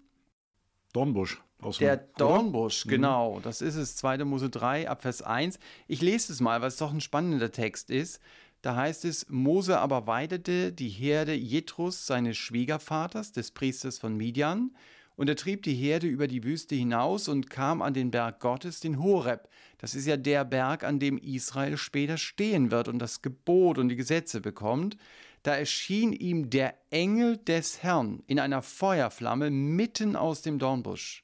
Dornbusch. 0.93 1.41
Der 1.79 1.97
Dornbusch, 1.97 2.85
oder? 2.85 2.89
Mhm. 2.89 2.95
genau. 2.95 3.39
Das 3.41 3.61
ist 3.61 3.75
es, 3.75 3.95
2. 3.95 4.25
Mose 4.25 4.49
3, 4.49 4.89
Abvers 4.89 5.21
1. 5.21 5.59
Ich 5.87 6.01
lese 6.01 6.31
es 6.33 6.41
mal, 6.41 6.61
weil 6.61 6.67
es 6.67 6.77
doch 6.77 6.93
ein 6.93 7.01
spannender 7.01 7.51
Text 7.51 7.89
ist. 7.89 8.19
Da 8.61 8.75
heißt 8.75 9.05
es, 9.05 9.29
Mose 9.29 9.79
aber 9.79 10.07
weidete 10.07 10.71
die 10.71 10.89
Herde 10.89 11.33
Jethros, 11.33 12.05
seines 12.07 12.37
Schwiegervaters, 12.37 13.33
des 13.33 13.51
Priesters 13.51 13.97
von 13.97 14.15
Midian, 14.15 14.75
und 15.15 15.29
er 15.29 15.35
trieb 15.35 15.63
die 15.63 15.75
Herde 15.75 16.07
über 16.07 16.27
die 16.27 16.43
Wüste 16.43 16.73
hinaus 16.73 17.27
und 17.27 17.49
kam 17.49 17.81
an 17.81 17.93
den 17.93 18.09
Berg 18.09 18.39
Gottes, 18.39 18.79
den 18.79 18.99
Horeb. 18.99 19.47
Das 19.77 19.93
ist 19.95 20.07
ja 20.07 20.17
der 20.17 20.43
Berg, 20.43 20.83
an 20.83 20.99
dem 20.99 21.17
Israel 21.17 21.77
später 21.77 22.17
stehen 22.17 22.71
wird 22.71 22.87
und 22.87 22.99
das 22.99 23.21
Gebot 23.21 23.77
und 23.77 23.89
die 23.89 23.95
Gesetze 23.95 24.41
bekommt 24.41 24.97
da 25.43 25.55
erschien 25.55 26.13
ihm 26.13 26.49
der 26.49 26.75
Engel 26.89 27.37
des 27.37 27.83
Herrn 27.83 28.23
in 28.27 28.39
einer 28.39 28.61
Feuerflamme 28.61 29.49
mitten 29.51 30.15
aus 30.15 30.41
dem 30.41 30.57
Dornbusch. 30.57 31.23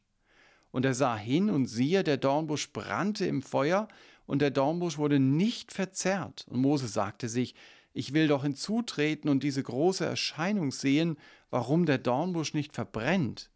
Und 0.71 0.85
er 0.85 0.93
sah 0.93 1.15
hin 1.15 1.49
und 1.49 1.65
siehe, 1.65 2.03
der 2.03 2.17
Dornbusch 2.17 2.71
brannte 2.71 3.25
im 3.25 3.41
Feuer, 3.41 3.88
und 4.27 4.43
der 4.43 4.51
Dornbusch 4.51 4.99
wurde 4.99 5.19
nicht 5.19 5.71
verzerrt. 5.71 6.45
Und 6.49 6.61
Mose 6.61 6.88
sagte 6.88 7.27
sich, 7.27 7.55
ich 7.93 8.13
will 8.13 8.27
doch 8.27 8.43
hinzutreten 8.43 9.29
und 9.29 9.41
diese 9.41 9.63
große 9.63 10.05
Erscheinung 10.05 10.71
sehen, 10.71 11.17
warum 11.49 11.88
der 11.88 11.97
Dornbusch 11.97 12.53
nicht 12.53 12.73
verbrennt. 12.75 13.49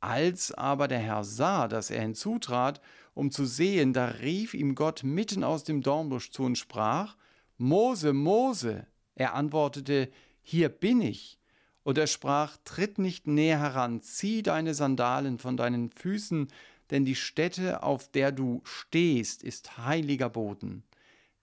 Als 0.00 0.52
aber 0.52 0.88
der 0.88 1.00
Herr 1.00 1.24
sah, 1.24 1.68
dass 1.68 1.90
er 1.90 2.00
hinzutrat, 2.00 2.80
um 3.12 3.30
zu 3.30 3.44
sehen, 3.44 3.92
da 3.92 4.06
rief 4.06 4.54
ihm 4.54 4.74
Gott 4.74 5.02
mitten 5.04 5.44
aus 5.44 5.64
dem 5.64 5.82
Dornbusch 5.82 6.30
zu 6.30 6.44
und 6.44 6.56
sprach, 6.56 7.16
Mose, 7.58 8.12
Mose. 8.12 8.86
Er 9.14 9.34
antwortete, 9.34 10.10
Hier 10.42 10.68
bin 10.68 11.00
ich. 11.00 11.38
Und 11.82 11.98
er 11.98 12.06
sprach, 12.06 12.56
Tritt 12.64 12.98
nicht 12.98 13.26
näher 13.26 13.58
heran, 13.58 14.00
zieh 14.00 14.42
deine 14.42 14.74
Sandalen 14.74 15.38
von 15.38 15.56
deinen 15.56 15.90
Füßen, 15.90 16.48
denn 16.90 17.04
die 17.04 17.14
Stätte, 17.14 17.82
auf 17.82 18.10
der 18.10 18.32
du 18.32 18.60
stehst, 18.64 19.42
ist 19.42 19.78
heiliger 19.78 20.28
Boden. 20.28 20.84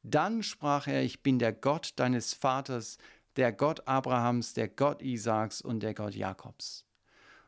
Dann 0.03 0.43
sprach 0.43 0.87
er, 0.87 1.03
ich 1.03 1.21
bin 1.21 1.39
der 1.39 1.53
Gott 1.53 1.93
deines 1.95 2.33
Vaters, 2.33 2.97
der 3.35 3.51
Gott 3.51 3.87
Abrahams, 3.87 4.53
der 4.53 4.67
Gott 4.67 5.01
Isaaks 5.01 5.61
und 5.61 5.81
der 5.81 5.93
Gott 5.93 6.15
Jakobs. 6.15 6.85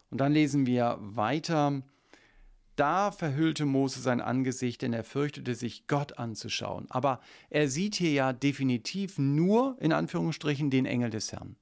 Und 0.09 0.19
dann 0.19 0.31
lesen 0.31 0.65
wir 0.65 0.97
weiter, 0.99 1.81
da 2.75 3.11
verhüllte 3.11 3.65
Mose 3.65 3.99
sein 3.99 4.21
Angesicht, 4.21 4.81
denn 4.81 4.93
er 4.93 5.03
fürchtete 5.03 5.55
sich, 5.55 5.87
Gott 5.87 6.17
anzuschauen. 6.17 6.87
Aber 6.89 7.19
er 7.49 7.67
sieht 7.67 7.95
hier 7.95 8.11
ja 8.11 8.33
definitiv 8.33 9.17
nur, 9.17 9.77
in 9.79 9.91
Anführungsstrichen, 9.91 10.69
den 10.69 10.85
Engel 10.85 11.09
des 11.09 11.31
Herrn. 11.31 11.55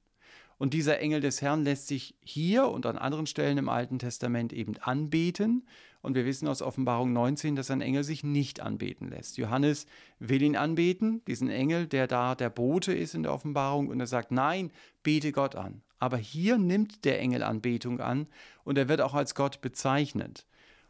Und 0.58 0.74
dieser 0.74 1.00
Engel 1.00 1.20
des 1.20 1.42
Herrn 1.42 1.64
lässt 1.64 1.88
sich 1.88 2.14
hier 2.20 2.68
und 2.68 2.86
an 2.86 2.96
anderen 2.96 3.26
Stellen 3.26 3.58
im 3.58 3.68
Alten 3.68 3.98
Testament 3.98 4.52
eben 4.52 4.76
anbeten. 4.78 5.66
Und 6.02 6.14
wir 6.14 6.24
wissen 6.24 6.46
aus 6.46 6.62
Offenbarung 6.62 7.12
19, 7.12 7.56
dass 7.56 7.70
ein 7.70 7.80
Engel 7.80 8.04
sich 8.04 8.22
nicht 8.22 8.60
anbeten 8.60 9.08
lässt. 9.08 9.38
Johannes 9.38 9.86
will 10.20 10.40
ihn 10.40 10.56
anbeten, 10.56 11.20
diesen 11.26 11.50
Engel, 11.50 11.88
der 11.88 12.06
da 12.06 12.36
der 12.36 12.50
Bote 12.50 12.92
ist 12.92 13.14
in 13.14 13.24
der 13.24 13.32
Offenbarung, 13.32 13.88
und 13.88 13.98
er 13.98 14.06
sagt, 14.06 14.30
nein, 14.30 14.70
bete 15.02 15.32
Gott 15.32 15.56
an. 15.56 15.82
Aber 15.98 16.16
hier 16.16 16.58
nimmt 16.58 17.04
der 17.04 17.20
Engel 17.20 17.42
Anbetung 17.42 18.00
an 18.00 18.26
und 18.64 18.78
er 18.78 18.88
wird 18.88 19.00
auch 19.00 19.14
als 19.14 19.34
Gott 19.34 19.60
bezeichnet. 19.60 20.46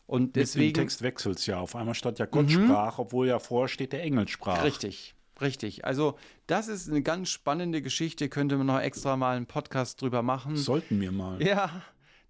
Und 0.06 0.36
deswegen. 0.36 0.66
Mit 0.66 0.76
dem 0.76 0.80
Text 0.82 1.02
wechselt 1.02 1.38
es 1.38 1.46
ja. 1.46 1.58
Auf 1.58 1.76
einmal 1.76 1.94
statt 1.94 2.18
ja 2.18 2.26
Gott 2.26 2.46
mhm. 2.46 2.66
sprach, 2.66 2.98
obwohl 2.98 3.28
ja 3.28 3.38
vorher 3.38 3.68
steht, 3.68 3.92
der 3.92 4.02
Engel 4.02 4.28
sprach. 4.28 4.64
Richtig, 4.64 5.14
richtig. 5.40 5.84
Also, 5.84 6.18
das 6.46 6.68
ist 6.68 6.88
eine 6.88 7.02
ganz 7.02 7.30
spannende 7.30 7.82
Geschichte. 7.82 8.28
Könnte 8.28 8.56
man 8.56 8.66
noch 8.66 8.80
extra 8.80 9.16
mal 9.16 9.36
einen 9.36 9.46
Podcast 9.46 10.02
drüber 10.02 10.22
machen. 10.22 10.56
Sollten 10.56 11.00
wir 11.00 11.12
mal. 11.12 11.42
Ja, 11.42 11.82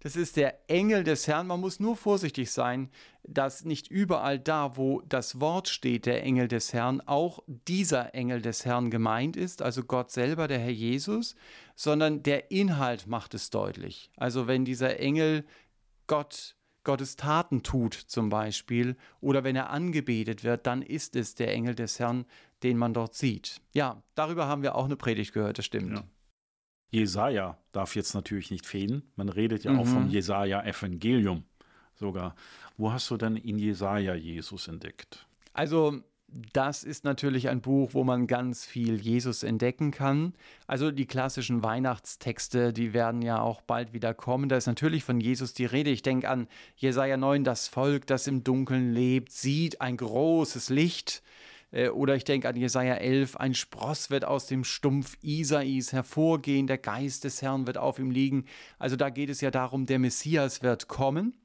das 0.03 0.17
ist 0.17 0.35
der 0.35 0.69
Engel 0.69 1.05
des 1.05 1.27
Herrn. 1.27 1.47
Man 1.47 1.61
muss 1.61 1.79
nur 1.79 1.95
vorsichtig 1.95 2.51
sein, 2.51 2.89
dass 3.23 3.63
nicht 3.63 3.87
überall 3.87 4.37
da, 4.37 4.75
wo 4.75 5.01
das 5.07 5.39
Wort 5.39 5.69
steht, 5.69 6.05
der 6.05 6.23
Engel 6.23 6.49
des 6.49 6.73
Herrn, 6.73 6.99
auch 6.99 7.39
dieser 7.47 8.13
Engel 8.13 8.41
des 8.41 8.65
Herrn 8.65 8.91
gemeint 8.91 9.37
ist, 9.37 9.61
also 9.61 9.81
Gott 9.83 10.11
selber, 10.11 10.49
der 10.49 10.59
Herr 10.59 10.71
Jesus, 10.71 11.35
sondern 11.77 12.21
der 12.21 12.51
Inhalt 12.51 13.07
macht 13.07 13.33
es 13.33 13.49
deutlich. 13.49 14.11
Also 14.17 14.45
wenn 14.45 14.65
dieser 14.65 14.99
Engel 14.99 15.45
Gott 16.07 16.57
Gottes 16.83 17.15
Taten 17.15 17.63
tut 17.63 17.93
zum 17.93 18.29
Beispiel 18.29 18.95
oder 19.21 19.43
wenn 19.43 19.55
er 19.55 19.69
angebetet 19.69 20.43
wird, 20.43 20.67
dann 20.67 20.81
ist 20.81 21.15
es 21.15 21.35
der 21.35 21.53
Engel 21.53 21.75
des 21.75 21.99
Herrn, 21.99 22.25
den 22.63 22.77
man 22.77 22.93
dort 22.93 23.15
sieht. 23.15 23.61
Ja, 23.73 24.03
darüber 24.15 24.47
haben 24.47 24.63
wir 24.63 24.75
auch 24.75 24.85
eine 24.85 24.95
Predigt 24.95 25.33
gehört, 25.33 25.57
das 25.57 25.65
stimmt. 25.65 25.97
Ja. 25.97 26.03
Jesaja 26.91 27.57
darf 27.71 27.95
jetzt 27.95 28.13
natürlich 28.13 28.51
nicht 28.51 28.65
fehlen. 28.65 29.01
Man 29.15 29.29
redet 29.29 29.63
ja 29.63 29.73
mhm. 29.73 29.79
auch 29.79 29.87
vom 29.87 30.07
Jesaja-Evangelium 30.09 31.43
sogar. 31.95 32.35
Wo 32.77 32.91
hast 32.91 33.09
du 33.09 33.17
denn 33.17 33.35
in 33.35 33.57
Jesaja 33.57 34.13
Jesus 34.13 34.67
entdeckt? 34.67 35.25
Also, 35.53 36.01
das 36.53 36.83
ist 36.83 37.03
natürlich 37.03 37.49
ein 37.49 37.61
Buch, 37.61 37.91
wo 37.93 38.03
man 38.03 38.27
ganz 38.27 38.65
viel 38.65 38.99
Jesus 38.99 39.43
entdecken 39.43 39.91
kann. 39.91 40.33
Also 40.67 40.91
die 40.91 41.05
klassischen 41.05 41.63
Weihnachtstexte, 41.63 42.73
die 42.73 42.93
werden 42.93 43.21
ja 43.21 43.41
auch 43.41 43.61
bald 43.61 43.93
wieder 43.93 44.13
kommen. 44.13 44.49
Da 44.49 44.57
ist 44.57 44.67
natürlich 44.67 45.03
von 45.03 45.19
Jesus 45.19 45.53
die 45.53 45.65
Rede. 45.65 45.91
Ich 45.91 46.01
denke 46.01 46.29
an 46.29 46.47
Jesaja 46.75 47.17
9, 47.17 47.43
das 47.43 47.67
Volk, 47.67 48.07
das 48.07 48.27
im 48.27 48.43
Dunkeln 48.43 48.93
lebt, 48.93 49.31
sieht 49.31 49.81
ein 49.81 49.97
großes 49.97 50.69
Licht. 50.69 51.21
Äh, 51.71 51.89
oder 51.89 52.15
ich 52.15 52.23
denke 52.23 52.47
an 52.47 52.55
Jesaja 52.55 52.95
11, 52.95 53.35
ein 53.37 53.53
Spross 53.53 54.09
wird 54.09 54.25
aus 54.25 54.47
dem 54.47 54.63
Stumpf 54.63 55.17
Isais 55.21 55.91
hervorgehen, 55.91 56.67
der 56.67 56.77
Geist 56.77 57.23
des 57.25 57.41
Herrn 57.41 57.67
wird 57.67 57.77
auf 57.77 57.99
ihm 57.99 58.11
liegen. 58.11 58.45
Also 58.79 58.95
da 58.95 59.09
geht 59.09 59.29
es 59.29 59.41
ja 59.41 59.51
darum, 59.51 59.85
der 59.85 59.99
Messias 59.99 60.63
wird 60.63 60.87
kommen. 60.87 61.35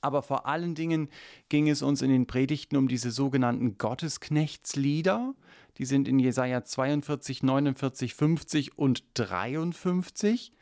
Aber 0.00 0.22
vor 0.22 0.46
allen 0.46 0.74
Dingen 0.74 1.08
ging 1.48 1.68
es 1.68 1.82
uns 1.82 2.02
in 2.02 2.10
den 2.10 2.26
Predigten 2.26 2.76
um 2.76 2.88
diese 2.88 3.10
sogenannten 3.10 3.78
Gottesknechtslieder. 3.78 5.34
Die 5.78 5.84
sind 5.84 6.08
in 6.08 6.18
Jesaja 6.18 6.64
42, 6.64 7.42
49, 7.42 8.14
50 8.14 8.78
und 8.78 9.04
53. 9.14 10.52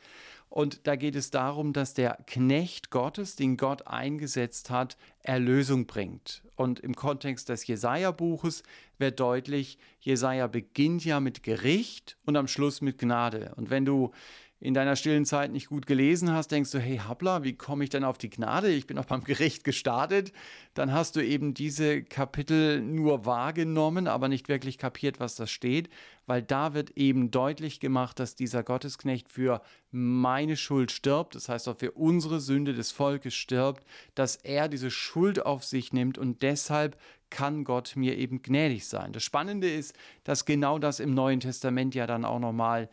Und 0.49 0.87
da 0.87 0.95
geht 0.95 1.15
es 1.15 1.29
darum, 1.29 1.73
dass 1.73 1.93
der 1.93 2.17
Knecht 2.25 2.89
Gottes, 2.89 3.35
den 3.35 3.55
Gott 3.55 3.85
eingesetzt 3.85 4.71
hat, 4.71 4.97
Erlösung 5.21 5.85
bringt. 5.85 6.41
Und 6.55 6.79
im 6.79 6.95
Kontext 6.95 7.49
des 7.49 7.67
Jesaja-Buches 7.67 8.63
wird 8.97 9.19
deutlich, 9.19 9.77
Jesaja 9.99 10.47
beginnt 10.47 11.05
ja 11.05 11.19
mit 11.19 11.43
Gericht 11.43 12.17
und 12.25 12.35
am 12.35 12.47
Schluss 12.47 12.81
mit 12.81 12.97
Gnade. 12.97 13.53
Und 13.57 13.69
wenn 13.69 13.85
du 13.85 14.11
in 14.61 14.73
deiner 14.73 14.97
stillen 14.97 15.25
Zeit 15.25 15.51
nicht 15.53 15.69
gut 15.69 15.85
gelesen 15.85 16.31
hast, 16.33 16.51
denkst 16.51 16.71
du, 16.71 16.79
hey 16.79 16.97
Habla, 16.97 17.43
wie 17.43 17.53
komme 17.53 17.85
ich 17.85 17.89
denn 17.89 18.03
auf 18.03 18.17
die 18.17 18.29
Gnade? 18.29 18.69
Ich 18.69 18.87
bin 18.87 18.97
auch 18.97 19.05
beim 19.05 19.23
Gericht 19.25 19.63
gestartet. 19.63 20.33
Dann 20.73 20.91
hast 20.91 21.15
du 21.15 21.25
eben 21.25 21.53
diese 21.53 22.03
Kapitel 22.03 22.81
nur 22.81 23.25
wahrgenommen, 23.25 24.07
aber 24.07 24.27
nicht 24.27 24.49
wirklich 24.49 24.77
kapiert, 24.77 25.19
was 25.19 25.35
da 25.35 25.47
steht, 25.47 25.89
weil 26.25 26.41
da 26.41 26.73
wird 26.73 26.91
eben 26.91 27.31
deutlich 27.31 27.79
gemacht, 27.79 28.19
dass 28.19 28.35
dieser 28.35 28.63
Gottesknecht 28.63 29.31
für 29.31 29.61
meine 29.91 30.57
Schuld 30.57 30.91
stirbt, 30.91 31.35
das 31.35 31.47
heißt 31.47 31.67
auch 31.69 31.77
für 31.77 31.91
unsere 31.93 32.39
Sünde 32.41 32.73
des 32.73 32.91
Volkes 32.91 33.33
stirbt, 33.33 33.85
dass 34.13 34.35
er 34.35 34.67
diese 34.67 34.91
Schuld 34.91 35.45
auf 35.45 35.63
sich 35.63 35.93
nimmt 35.93 36.17
und 36.17 36.41
deshalb 36.41 36.97
kann 37.29 37.63
Gott 37.63 37.95
mir 37.95 38.17
eben 38.17 38.41
gnädig 38.41 38.87
sein. 38.87 39.13
Das 39.13 39.23
Spannende 39.23 39.69
ist, 39.69 39.95
dass 40.23 40.45
genau 40.45 40.79
das 40.79 40.99
im 40.99 41.13
Neuen 41.13 41.39
Testament 41.39 41.95
ja 41.95 42.07
dann 42.07 42.25
auch 42.25 42.39
nochmal 42.39 42.89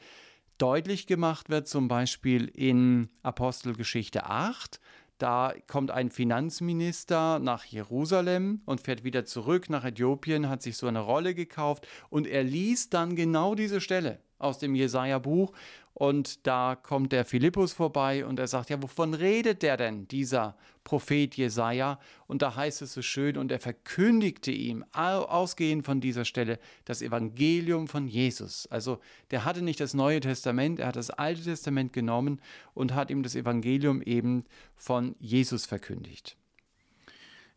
deutlich 0.58 1.06
gemacht 1.06 1.48
wird, 1.50 1.68
zum 1.68 1.88
Beispiel 1.88 2.46
in 2.46 3.08
Apostelgeschichte 3.22 4.26
8. 4.26 4.80
Da 5.18 5.54
kommt 5.66 5.90
ein 5.90 6.10
Finanzminister 6.10 7.38
nach 7.38 7.64
Jerusalem 7.64 8.60
und 8.66 8.82
fährt 8.82 9.02
wieder 9.02 9.24
zurück 9.24 9.70
nach 9.70 9.84
Äthiopien, 9.84 10.48
hat 10.48 10.62
sich 10.62 10.76
so 10.76 10.86
eine 10.86 11.00
Rolle 11.00 11.34
gekauft 11.34 11.86
und 12.10 12.26
er 12.26 12.42
liest 12.42 12.92
dann 12.92 13.16
genau 13.16 13.54
diese 13.54 13.80
Stelle 13.80 14.20
aus 14.38 14.58
dem 14.58 14.74
Jesaja-Buch 14.74 15.52
und 15.98 16.46
da 16.46 16.76
kommt 16.76 17.12
der 17.12 17.24
Philippus 17.24 17.72
vorbei 17.72 18.26
und 18.26 18.38
er 18.38 18.48
sagt, 18.48 18.68
ja, 18.68 18.82
wovon 18.82 19.14
redet 19.14 19.62
der 19.62 19.78
denn, 19.78 20.06
dieser 20.06 20.54
Prophet 20.84 21.34
Jesaja? 21.34 21.98
Und 22.26 22.42
da 22.42 22.54
heißt 22.54 22.82
es 22.82 22.92
so 22.92 23.00
schön, 23.00 23.38
und 23.38 23.50
er 23.50 23.60
verkündigte 23.60 24.50
ihm, 24.50 24.84
ausgehend 24.92 25.86
von 25.86 26.02
dieser 26.02 26.26
Stelle, 26.26 26.58
das 26.84 27.00
Evangelium 27.00 27.88
von 27.88 28.08
Jesus. 28.08 28.66
Also 28.66 28.98
der 29.30 29.46
hatte 29.46 29.62
nicht 29.62 29.80
das 29.80 29.94
Neue 29.94 30.20
Testament, 30.20 30.80
er 30.80 30.88
hat 30.88 30.96
das 30.96 31.08
Alte 31.08 31.42
Testament 31.42 31.94
genommen 31.94 32.42
und 32.74 32.92
hat 32.92 33.08
ihm 33.08 33.22
das 33.22 33.34
Evangelium 33.34 34.02
eben 34.02 34.44
von 34.74 35.16
Jesus 35.18 35.64
verkündigt. 35.64 36.36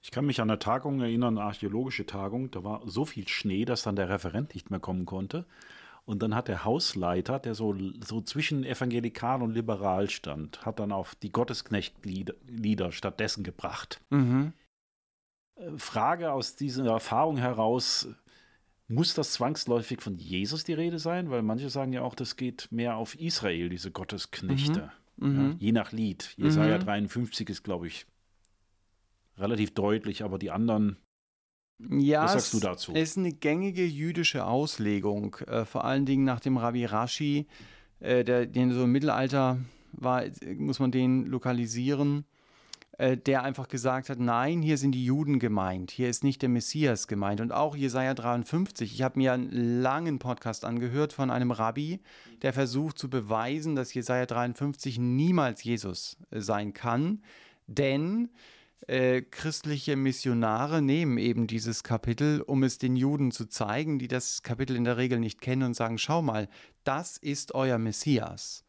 Ich 0.01 0.11
kann 0.11 0.25
mich 0.25 0.39
an 0.39 0.49
eine 0.49 0.59
Tagung 0.59 1.01
erinnern, 1.01 1.37
eine 1.37 1.45
archäologische 1.45 2.05
Tagung, 2.05 2.51
da 2.51 2.63
war 2.63 2.83
so 2.85 3.03
viel 3.03 3.27
Schnee, 3.27 3.65
dass 3.65 3.81
dann 3.81 3.97
der 3.97 4.07
Referent 4.07 4.53
nicht 4.53 4.71
mehr 4.71 4.79
kommen 4.79 5.05
konnte. 5.05 5.45
Und 6.05 6.23
dann 6.23 6.33
hat 6.33 6.47
der 6.47 6.65
Hausleiter, 6.65 7.39
der 7.39 7.53
so, 7.53 7.75
so 8.03 8.21
zwischen 8.21 8.63
evangelikal 8.63 9.41
und 9.41 9.53
liberal 9.53 10.09
stand, 10.09 10.65
hat 10.65 10.79
dann 10.79 10.91
auf 10.91 11.15
die 11.15 11.31
Gottesknecht-Lieder 11.31 12.91
stattdessen 12.91 13.43
gebracht. 13.43 14.01
Mhm. 14.09 14.53
Äh, 15.55 15.77
Frage 15.77 16.31
aus 16.31 16.55
dieser 16.55 16.85
Erfahrung 16.85 17.37
heraus, 17.37 18.07
muss 18.87 19.13
das 19.13 19.33
zwangsläufig 19.33 20.01
von 20.01 20.17
Jesus 20.17 20.63
die 20.63 20.73
Rede 20.73 20.97
sein? 20.97 21.29
Weil 21.29 21.43
manche 21.43 21.69
sagen 21.69 21.93
ja 21.93 22.01
auch, 22.01 22.15
das 22.15 22.35
geht 22.35 22.67
mehr 22.71 22.97
auf 22.97 23.13
Israel, 23.19 23.69
diese 23.69 23.91
Gottesknechte. 23.91 24.91
Mhm. 25.17 25.27
Mhm. 25.29 25.51
Ja, 25.51 25.55
je 25.59 25.71
nach 25.71 25.91
Lied. 25.91 26.33
Jesaja 26.37 26.77
53 26.77 27.49
ist, 27.49 27.63
glaube 27.63 27.87
ich, 27.87 28.07
relativ 29.37 29.73
deutlich, 29.73 30.23
aber 30.23 30.39
die 30.39 30.51
anderen 30.51 30.97
ja, 31.79 32.23
Was 32.23 32.33
sagst 32.33 32.53
du 32.53 32.59
dazu? 32.59 32.91
Es 32.93 33.11
ist 33.11 33.17
eine 33.17 33.31
gängige 33.31 33.85
jüdische 33.85 34.45
Auslegung, 34.45 35.35
äh, 35.47 35.65
vor 35.65 35.85
allen 35.85 36.05
Dingen 36.05 36.25
nach 36.25 36.39
dem 36.39 36.57
Rabbi 36.57 36.85
Rashi, 36.85 37.47
äh, 37.99 38.23
der, 38.23 38.45
den 38.45 38.71
so 38.71 38.83
im 38.83 38.91
Mittelalter 38.91 39.59
war, 39.93 40.23
muss 40.57 40.79
man 40.79 40.91
den 40.91 41.25
lokalisieren, 41.25 42.25
äh, 42.97 43.15
der 43.15 43.43
einfach 43.43 43.69
gesagt 43.69 44.09
hat, 44.09 44.19
nein, 44.19 44.61
hier 44.61 44.77
sind 44.77 44.91
die 44.91 45.05
Juden 45.05 45.39
gemeint, 45.39 45.91
hier 45.91 46.09
ist 46.09 46.23
nicht 46.23 46.41
der 46.41 46.49
Messias 46.49 47.07
gemeint. 47.07 47.39
Und 47.39 47.53
auch 47.53 47.75
Jesaja 47.75 48.13
53, 48.13 48.93
ich 48.93 49.01
habe 49.01 49.17
mir 49.17 49.31
einen 49.31 49.81
langen 49.81 50.19
Podcast 50.19 50.65
angehört 50.65 51.13
von 51.13 51.31
einem 51.31 51.51
Rabbi, 51.51 52.01
der 52.41 52.51
versucht 52.51 52.99
zu 52.99 53.09
beweisen, 53.09 53.75
dass 53.75 53.93
Jesaja 53.93 54.25
53 54.25 54.99
niemals 54.99 55.63
Jesus 55.63 56.17
sein 56.31 56.73
kann, 56.73 57.21
denn 57.67 58.29
äh, 58.87 59.21
christliche 59.21 59.95
Missionare 59.95 60.81
nehmen 60.81 61.17
eben 61.17 61.47
dieses 61.47 61.83
Kapitel, 61.83 62.41
um 62.41 62.63
es 62.63 62.77
den 62.77 62.95
Juden 62.95 63.31
zu 63.31 63.45
zeigen, 63.45 63.99
die 63.99 64.07
das 64.07 64.43
Kapitel 64.43 64.75
in 64.75 64.83
der 64.83 64.97
Regel 64.97 65.19
nicht 65.19 65.41
kennen 65.41 65.63
und 65.63 65.75
sagen, 65.75 65.97
schau 65.97 66.21
mal, 66.21 66.47
das 66.83 67.17
ist 67.17 67.53
euer 67.53 67.77
Messias. 67.77 68.63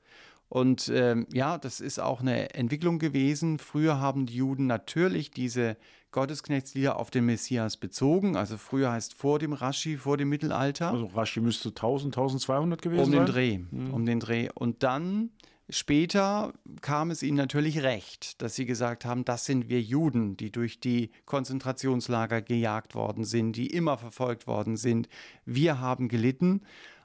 Und 0.48 0.90
ähm, 0.92 1.26
ja, 1.32 1.58
das 1.58 1.80
ist 1.80 2.00
auch 2.00 2.20
eine 2.20 2.54
Entwicklung 2.54 2.98
gewesen. 2.98 3.60
Früher 3.60 4.00
haben 4.00 4.26
die 4.26 4.34
Juden 4.34 4.66
natürlich 4.66 5.30
diese 5.30 5.76
Gottesknechtslieder 6.10 6.98
auf 6.98 7.12
den 7.12 7.24
Messias 7.26 7.76
bezogen. 7.76 8.36
Also 8.36 8.58
früher 8.58 8.90
heißt 8.90 9.14
vor 9.14 9.38
dem 9.38 9.52
Rashi, 9.52 9.96
vor 9.96 10.16
dem 10.16 10.28
Mittelalter. 10.28 10.90
Also 10.90 11.06
Rashi 11.06 11.40
müsste 11.40 11.68
1000, 11.68 12.16
1200 12.16 12.82
gewesen 12.82 13.04
sein. 13.04 13.20
Um 13.20 13.26
den 13.26 13.32
Dreh, 13.32 13.58
mhm. 13.58 13.94
um 13.94 14.06
den 14.06 14.18
Dreh. 14.18 14.48
Und 14.52 14.82
dann 14.82 15.30
Später 15.72 16.52
kam 16.80 17.10
es 17.10 17.22
ihnen 17.22 17.36
natürlich 17.36 17.82
recht, 17.82 18.42
dass 18.42 18.56
sie 18.56 18.66
gesagt 18.66 19.04
haben, 19.04 19.24
das 19.24 19.44
sind 19.44 19.68
wir 19.68 19.80
Juden, 19.80 20.36
die 20.36 20.50
durch 20.50 20.80
die 20.80 21.10
Konzentrationslager 21.26 22.42
gejagt 22.42 22.94
worden 22.94 23.24
sind, 23.24 23.52
die 23.52 23.68
immer 23.68 23.96
verfolgt 23.96 24.46
worden 24.46 24.76
sind. 24.76 25.08
Wir 25.44 25.80
haben 25.80 26.08
gelitten. 26.08 26.62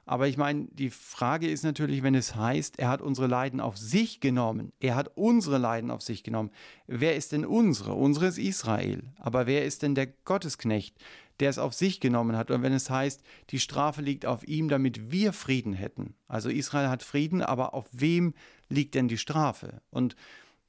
Aber 0.08 0.28
ich 0.28 0.36
meine, 0.36 0.66
die 0.70 0.90
Frage 0.90 1.48
ist 1.48 1.64
natürlich, 1.64 2.04
wenn 2.04 2.14
es 2.14 2.36
heißt, 2.36 2.78
er 2.78 2.88
hat 2.88 3.02
unsere 3.02 3.26
Leiden 3.26 3.60
auf 3.60 3.76
sich 3.76 4.20
genommen, 4.20 4.72
er 4.78 4.94
hat 4.94 5.10
unsere 5.16 5.58
Leiden 5.58 5.90
auf 5.90 6.00
sich 6.00 6.22
genommen. 6.22 6.50
Wer 6.86 7.16
ist 7.16 7.32
denn 7.32 7.44
unsere? 7.44 7.94
Unsere 7.94 8.26
ist 8.26 8.38
Israel. 8.38 9.02
Aber 9.18 9.46
wer 9.46 9.64
ist 9.64 9.82
denn 9.82 9.96
der 9.96 10.06
Gottesknecht, 10.06 10.96
der 11.40 11.50
es 11.50 11.58
auf 11.58 11.74
sich 11.74 12.00
genommen 12.00 12.36
hat? 12.36 12.50
Und 12.50 12.62
wenn 12.62 12.72
es 12.72 12.90
heißt, 12.90 13.22
die 13.50 13.60
Strafe 13.60 14.02
liegt 14.02 14.26
auf 14.26 14.46
ihm, 14.46 14.68
damit 14.68 15.10
wir 15.10 15.32
Frieden 15.32 15.72
hätten. 15.72 16.14
Also 16.28 16.48
Israel 16.48 16.88
hat 16.88 17.02
Frieden, 17.02 17.42
aber 17.42 17.74
auf 17.74 17.86
wem 17.92 18.34
liegt 18.68 18.94
denn 18.94 19.08
die 19.08 19.18
Strafe? 19.18 19.80
Und 19.90 20.16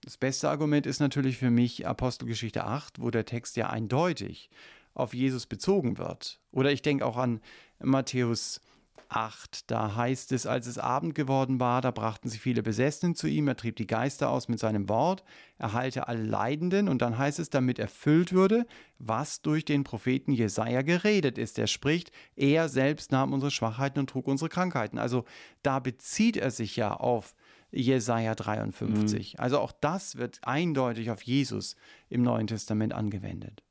das 0.02 0.18
beste 0.18 0.50
Argument 0.50 0.86
ist 0.86 1.00
natürlich 1.00 1.38
für 1.38 1.50
mich 1.50 1.88
Apostelgeschichte 1.88 2.64
8, 2.64 3.02
wo 3.02 3.10
der 3.10 3.26
Text 3.26 3.58
ja 3.58 3.70
eindeutig 3.70 4.50
auf 4.94 5.14
Jesus 5.14 5.46
bezogen 5.46 5.98
wird. 5.98 6.40
Oder 6.52 6.72
ich 6.72 6.82
denke 6.82 7.06
auch 7.06 7.18
an 7.18 7.42
Matthäus 7.80 8.62
8. 9.10 9.70
Da 9.70 9.96
heißt 9.96 10.32
es, 10.32 10.46
als 10.46 10.68
es 10.68 10.78
Abend 10.78 11.16
geworden 11.16 11.60
war, 11.60 11.82
da 11.82 11.92
brachten 11.92 12.30
sie 12.30 12.38
viele 12.38 12.64
Besessenen 12.64 13.16
zu 13.16 13.28
ihm, 13.28 13.48
er 13.48 13.56
trieb 13.56 13.76
die 13.76 13.88
Geister 13.88 14.30
aus 14.30 14.48
mit 14.48 14.60
seinem 14.60 14.90
Wort, 14.90 15.24
er 15.58 15.74
heilte 15.74 16.08
alle 16.08 16.24
Leidenden 16.24 16.90
und 16.90 17.02
dann 17.02 17.18
heißt 17.18 17.40
es, 17.40 17.50
damit 17.50 17.80
erfüllt 17.80 18.34
würde, 18.34 18.66
was 19.00 19.42
durch 19.42 19.66
den 19.66 19.84
Propheten 19.84 20.32
Jesaja 20.32 20.82
geredet 20.82 21.38
ist. 21.38 21.58
Er 21.60 21.68
spricht, 21.68 22.12
er 22.36 22.70
selbst 22.70 23.12
nahm 23.12 23.34
unsere 23.34 23.52
Schwachheiten 23.52 24.00
und 24.00 24.10
trug 24.10 24.28
unsere 24.28 24.50
Krankheiten. 24.50 24.98
Also 24.98 25.26
da 25.64 25.80
bezieht 25.80 26.38
er 26.38 26.52
sich 26.52 26.76
ja 26.76 26.94
auf 26.94 27.36
Jesaja 27.72 28.36
53. 28.36 29.34
Mhm. 29.34 29.40
Also 29.40 29.60
auch 29.60 29.72
das 29.72 30.18
wird 30.18 30.40
eindeutig 30.44 31.12
auf 31.12 31.22
Jesus 31.22 31.76
im 32.10 32.24
Neuen 32.24 32.48
Testament 32.48 32.94
angewendet. 32.94 33.64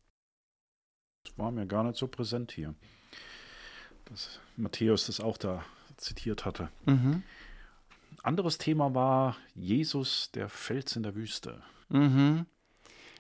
Das 1.25 1.37
war 1.39 1.51
mir 1.51 1.67
gar 1.67 1.83
nicht 1.83 1.97
so 1.97 2.07
präsent 2.07 2.53
hier 2.53 2.75
dass 4.07 4.41
Matthäus 4.57 5.07
das 5.07 5.21
auch 5.21 5.37
da 5.37 5.65
zitiert 5.97 6.45
hatte. 6.45 6.69
Mhm. 6.85 7.23
Anderes 8.23 8.59
Thema 8.59 8.95
war 8.95 9.37
Jesus, 9.55 10.31
der 10.35 10.49
Fels 10.49 10.97
in 10.97 11.03
der 11.03 11.15
Wüste. 11.15 11.63
Mhm. 11.89 12.47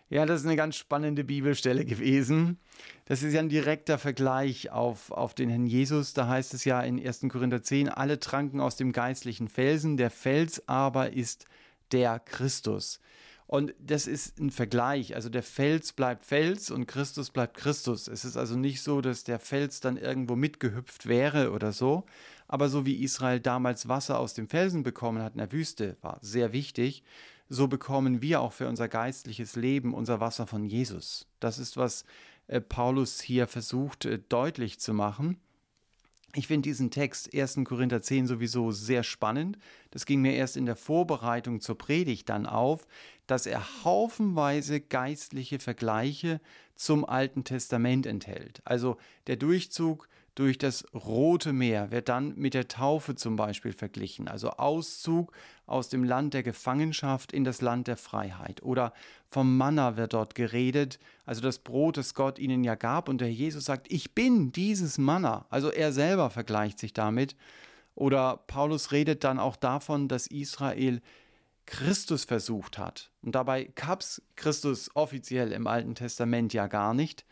Ja, 0.08 0.24
das 0.24 0.40
ist 0.40 0.46
eine 0.46 0.56
ganz 0.56 0.76
spannende 0.76 1.24
Bibelstelle 1.24 1.84
gewesen. 1.84 2.58
Das 3.06 3.22
ist 3.22 3.32
ja 3.32 3.40
ein 3.40 3.48
direkter 3.48 3.98
Vergleich 3.98 4.70
auf, 4.70 5.10
auf 5.10 5.34
den 5.34 5.48
Herrn 5.48 5.66
Jesus. 5.66 6.12
Da 6.14 6.28
heißt 6.28 6.54
es 6.54 6.64
ja 6.64 6.80
in 6.80 7.04
1. 7.04 7.26
Korinther 7.28 7.62
10, 7.62 7.88
alle 7.88 8.20
tranken 8.20 8.60
aus 8.60 8.76
dem 8.76 8.92
geistlichen 8.92 9.48
Felsen, 9.48 9.96
der 9.96 10.10
Fels 10.10 10.68
aber 10.68 11.12
ist 11.12 11.46
der 11.92 12.20
Christus. 12.20 13.00
Und 13.46 13.74
das 13.78 14.06
ist 14.06 14.40
ein 14.40 14.50
Vergleich. 14.50 15.14
Also 15.14 15.28
der 15.28 15.42
Fels 15.42 15.92
bleibt 15.92 16.24
Fels 16.24 16.70
und 16.70 16.86
Christus 16.86 17.30
bleibt 17.30 17.56
Christus. 17.56 18.08
Es 18.08 18.24
ist 18.24 18.36
also 18.36 18.56
nicht 18.56 18.82
so, 18.82 19.00
dass 19.00 19.22
der 19.22 19.38
Fels 19.38 19.80
dann 19.80 19.96
irgendwo 19.96 20.34
mitgehüpft 20.34 21.06
wäre 21.06 21.52
oder 21.52 21.72
so. 21.72 22.04
Aber 22.48 22.68
so 22.68 22.86
wie 22.86 23.02
Israel 23.02 23.40
damals 23.40 23.88
Wasser 23.88 24.18
aus 24.18 24.34
dem 24.34 24.48
Felsen 24.48 24.82
bekommen 24.82 25.22
hat 25.22 25.34
in 25.34 25.38
der 25.38 25.52
Wüste, 25.52 25.96
war 26.00 26.18
sehr 26.22 26.52
wichtig, 26.52 27.04
so 27.48 27.68
bekommen 27.68 28.22
wir 28.22 28.40
auch 28.40 28.52
für 28.52 28.68
unser 28.68 28.88
geistliches 28.88 29.54
Leben 29.54 29.94
unser 29.94 30.18
Wasser 30.20 30.48
von 30.48 30.64
Jesus. 30.64 31.28
Das 31.38 31.58
ist, 31.58 31.76
was 31.76 32.04
äh, 32.48 32.60
Paulus 32.60 33.20
hier 33.20 33.46
versucht 33.46 34.04
äh, 34.04 34.18
deutlich 34.28 34.80
zu 34.80 34.92
machen. 34.92 35.38
Ich 36.34 36.48
finde 36.48 36.68
diesen 36.68 36.90
Text 36.90 37.34
1. 37.34 37.60
Korinther 37.64 38.02
10 38.02 38.26
sowieso 38.26 38.70
sehr 38.70 39.02
spannend. 39.02 39.58
Das 39.90 40.04
ging 40.04 40.20
mir 40.20 40.34
erst 40.34 40.56
in 40.56 40.66
der 40.66 40.76
Vorbereitung 40.76 41.60
zur 41.60 41.78
Predigt 41.78 42.28
dann 42.28 42.46
auf, 42.46 42.86
dass 43.26 43.46
er 43.46 43.84
haufenweise 43.84 44.80
geistliche 44.80 45.58
Vergleiche 45.58 46.40
zum 46.74 47.04
Alten 47.06 47.44
Testament 47.44 48.06
enthält. 48.06 48.60
Also 48.64 48.98
der 49.26 49.36
Durchzug 49.36 50.08
durch 50.36 50.58
das 50.58 50.84
Rote 50.94 51.54
Meer 51.54 51.90
wird 51.90 52.10
dann 52.10 52.36
mit 52.36 52.52
der 52.52 52.68
Taufe 52.68 53.14
zum 53.16 53.36
Beispiel 53.36 53.72
verglichen, 53.72 54.28
also 54.28 54.50
Auszug 54.50 55.32
aus 55.64 55.88
dem 55.88 56.04
Land 56.04 56.34
der 56.34 56.42
Gefangenschaft 56.42 57.32
in 57.32 57.42
das 57.42 57.62
Land 57.62 57.88
der 57.88 57.96
Freiheit. 57.96 58.62
Oder 58.62 58.92
vom 59.30 59.56
Manna 59.56 59.96
wird 59.96 60.12
dort 60.12 60.34
geredet, 60.34 60.98
also 61.24 61.40
das 61.40 61.58
Brot, 61.58 61.96
das 61.96 62.14
Gott 62.14 62.38
ihnen 62.38 62.64
ja 62.64 62.74
gab. 62.74 63.08
Und 63.08 63.22
der 63.22 63.32
Jesus 63.32 63.64
sagt, 63.64 63.90
ich 63.90 64.14
bin 64.14 64.52
dieses 64.52 64.98
Manna. 64.98 65.46
Also 65.48 65.70
er 65.70 65.90
selber 65.92 66.28
vergleicht 66.28 66.78
sich 66.78 66.92
damit. 66.92 67.34
Oder 67.94 68.36
Paulus 68.46 68.92
redet 68.92 69.24
dann 69.24 69.38
auch 69.38 69.56
davon, 69.56 70.06
dass 70.06 70.26
Israel 70.26 71.00
Christus 71.64 72.24
versucht 72.24 72.76
hat. 72.76 73.10
Und 73.22 73.34
dabei 73.34 73.64
gab 73.74 74.02
es 74.02 74.22
Christus 74.36 74.90
offiziell 74.94 75.50
im 75.52 75.66
Alten 75.66 75.94
Testament 75.94 76.52
ja 76.52 76.66
gar 76.66 76.92
nicht. 76.92 77.24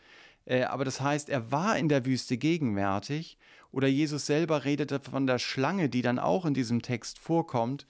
Äh, 0.45 0.63
aber 0.63 0.85
das 0.85 1.01
heißt, 1.01 1.29
er 1.29 1.51
war 1.51 1.77
in 1.77 1.89
der 1.89 2.05
Wüste 2.05 2.37
gegenwärtig. 2.37 3.37
Oder 3.71 3.87
Jesus 3.87 4.25
selber 4.25 4.63
redete 4.63 4.99
von 4.99 5.27
der 5.27 5.39
Schlange, 5.39 5.89
die 5.89 6.01
dann 6.01 6.19
auch 6.19 6.45
in 6.45 6.53
diesem 6.53 6.81
Text 6.81 7.19
vorkommt, 7.19 7.85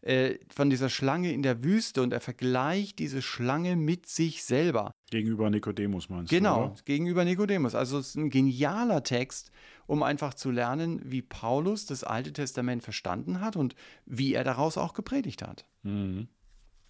äh, 0.00 0.38
von 0.48 0.70
dieser 0.70 0.88
Schlange 0.88 1.32
in 1.32 1.42
der 1.42 1.64
Wüste 1.64 2.02
und 2.02 2.12
er 2.12 2.20
vergleicht 2.20 2.98
diese 2.98 3.20
Schlange 3.20 3.76
mit 3.76 4.06
sich 4.06 4.44
selber. 4.44 4.92
Gegenüber 5.10 5.50
Nikodemus 5.50 6.08
meinst 6.08 6.30
genau, 6.30 6.54
du? 6.54 6.62
Genau, 6.68 6.80
gegenüber 6.84 7.24
Nikodemus. 7.24 7.74
Also 7.74 7.98
es 7.98 8.10
ist 8.10 8.14
ein 8.16 8.30
genialer 8.30 9.02
Text, 9.02 9.50
um 9.86 10.02
einfach 10.02 10.34
zu 10.34 10.50
lernen, 10.50 11.00
wie 11.04 11.22
Paulus 11.22 11.86
das 11.86 12.04
Alte 12.04 12.32
Testament 12.32 12.82
verstanden 12.82 13.40
hat 13.40 13.56
und 13.56 13.74
wie 14.06 14.34
er 14.34 14.44
daraus 14.44 14.78
auch 14.78 14.94
gepredigt 14.94 15.42
hat. 15.42 15.64
Mhm. 15.82 16.28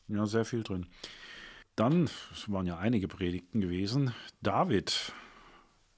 Ja, 0.08 0.26
sehr 0.26 0.44
viel 0.44 0.62
drin. 0.62 0.86
Dann, 1.78 2.10
es 2.32 2.50
waren 2.50 2.66
ja 2.66 2.76
einige 2.78 3.06
Predigten 3.06 3.60
gewesen, 3.60 4.12
David, 4.42 5.12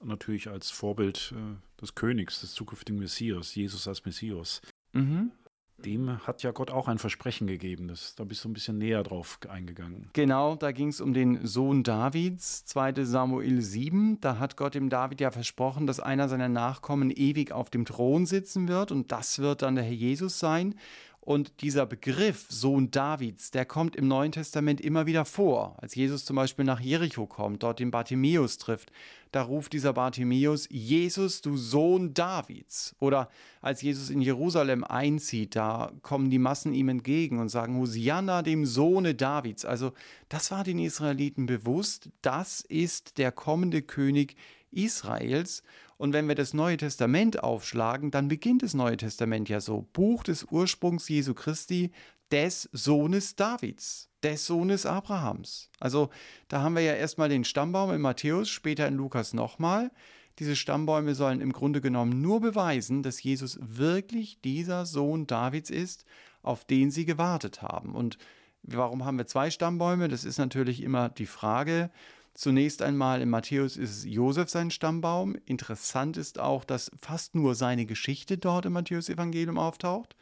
natürlich 0.03 0.47
als 0.47 0.69
Vorbild 0.69 1.33
äh, 1.35 1.81
des 1.81 1.95
Königs, 1.95 2.41
des 2.41 2.53
zukünftigen 2.53 2.99
Messias, 2.99 3.55
Jesus 3.55 3.87
als 3.87 4.05
Messias. 4.05 4.61
Mhm. 4.93 5.31
Dem 5.79 6.19
hat 6.27 6.43
ja 6.43 6.51
Gott 6.51 6.69
auch 6.69 6.87
ein 6.87 6.99
Versprechen 6.99 7.47
gegeben. 7.47 7.87
Das, 7.87 8.13
da 8.13 8.23
bist 8.23 8.43
du 8.43 8.49
ein 8.49 8.53
bisschen 8.53 8.77
näher 8.77 9.01
drauf 9.01 9.39
eingegangen. 9.49 10.11
Genau, 10.13 10.55
da 10.55 10.71
ging 10.71 10.89
es 10.89 11.01
um 11.01 11.15
den 11.15 11.47
Sohn 11.47 11.81
Davids, 11.81 12.63
2 12.65 13.03
Samuel 13.03 13.63
7. 13.63 14.21
Da 14.21 14.37
hat 14.37 14.57
Gott 14.57 14.75
dem 14.75 14.89
David 14.89 15.19
ja 15.19 15.31
versprochen, 15.31 15.87
dass 15.87 15.99
einer 15.99 16.29
seiner 16.29 16.49
Nachkommen 16.49 17.09
ewig 17.09 17.51
auf 17.51 17.71
dem 17.71 17.85
Thron 17.85 18.27
sitzen 18.27 18.67
wird 18.67 18.91
und 18.91 19.11
das 19.11 19.39
wird 19.39 19.63
dann 19.63 19.73
der 19.73 19.83
Herr 19.83 19.93
Jesus 19.93 20.37
sein. 20.37 20.75
Und 21.23 21.61
dieser 21.61 21.85
Begriff 21.85 22.47
Sohn 22.49 22.89
Davids, 22.89 23.51
der 23.51 23.63
kommt 23.63 23.95
im 23.95 24.07
Neuen 24.07 24.31
Testament 24.31 24.81
immer 24.81 25.05
wieder 25.05 25.23
vor. 25.23 25.75
Als 25.77 25.93
Jesus 25.93 26.25
zum 26.25 26.35
Beispiel 26.35 26.65
nach 26.65 26.79
Jericho 26.79 27.27
kommt, 27.27 27.61
dort 27.61 27.79
den 27.79 27.91
Bartimäus 27.91 28.57
trifft, 28.57 28.91
da 29.31 29.43
ruft 29.43 29.71
dieser 29.73 29.93
Bartimäus, 29.93 30.67
Jesus, 30.71 31.41
du 31.41 31.57
Sohn 31.57 32.15
Davids. 32.15 32.95
Oder 32.99 33.29
als 33.61 33.83
Jesus 33.83 34.09
in 34.09 34.19
Jerusalem 34.19 34.83
einzieht, 34.83 35.55
da 35.55 35.91
kommen 36.01 36.31
die 36.31 36.39
Massen 36.39 36.73
ihm 36.73 36.89
entgegen 36.89 37.39
und 37.39 37.49
sagen, 37.49 37.77
Hosianna 37.77 38.41
dem 38.41 38.65
Sohne 38.65 39.13
Davids. 39.13 39.63
Also 39.63 39.93
das 40.27 40.49
war 40.49 40.63
den 40.63 40.79
Israeliten 40.79 41.45
bewusst, 41.45 42.09
das 42.23 42.61
ist 42.61 43.19
der 43.19 43.31
kommende 43.31 43.83
König 43.83 44.35
Israels. 44.71 45.63
Und 45.97 46.13
wenn 46.13 46.27
wir 46.27 46.35
das 46.35 46.53
Neue 46.53 46.77
Testament 46.77 47.43
aufschlagen, 47.43 48.11
dann 48.11 48.27
beginnt 48.27 48.63
das 48.63 48.73
Neue 48.73 48.97
Testament 48.97 49.49
ja 49.49 49.61
so. 49.61 49.87
Buch 49.93 50.23
des 50.23 50.45
Ursprungs 50.45 51.07
Jesu 51.07 51.33
Christi, 51.33 51.91
des 52.31 52.69
Sohnes 52.71 53.35
Davids, 53.35 54.09
des 54.23 54.45
Sohnes 54.45 54.85
Abrahams. 54.85 55.69
Also 55.79 56.09
da 56.47 56.61
haben 56.61 56.75
wir 56.75 56.81
ja 56.81 56.93
erstmal 56.93 57.29
den 57.29 57.43
Stammbaum 57.43 57.91
in 57.91 58.01
Matthäus, 58.01 58.49
später 58.49 58.87
in 58.87 58.95
Lukas 58.95 59.33
nochmal. 59.33 59.91
Diese 60.39 60.55
Stammbäume 60.55 61.13
sollen 61.13 61.41
im 61.41 61.53
Grunde 61.53 61.81
genommen 61.81 62.21
nur 62.21 62.39
beweisen, 62.39 63.03
dass 63.03 63.21
Jesus 63.21 63.59
wirklich 63.61 64.39
dieser 64.41 64.85
Sohn 64.85 65.27
Davids 65.27 65.69
ist, 65.69 66.05
auf 66.41 66.65
den 66.65 66.89
sie 66.89 67.05
gewartet 67.05 67.61
haben. 67.61 67.93
Und 67.93 68.17
warum 68.63 69.05
haben 69.05 69.17
wir 69.17 69.27
zwei 69.27 69.51
Stammbäume? 69.51 70.07
Das 70.07 70.23
ist 70.23 70.37
natürlich 70.37 70.81
immer 70.81 71.09
die 71.09 71.25
Frage. 71.25 71.91
Zunächst 72.33 72.81
einmal 72.81 73.21
in 73.21 73.29
Matthäus 73.29 73.77
ist 73.77 74.05
Josef 74.05 74.49
sein 74.49 74.71
Stammbaum. 74.71 75.35
Interessant 75.45 76.17
ist 76.17 76.39
auch, 76.39 76.63
dass 76.63 76.89
fast 76.99 77.35
nur 77.35 77.55
seine 77.55 77.85
Geschichte 77.85 78.37
dort 78.37 78.65
im 78.65 78.73
Matthäus-Evangelium 78.73 79.57
auftaucht. 79.57 80.15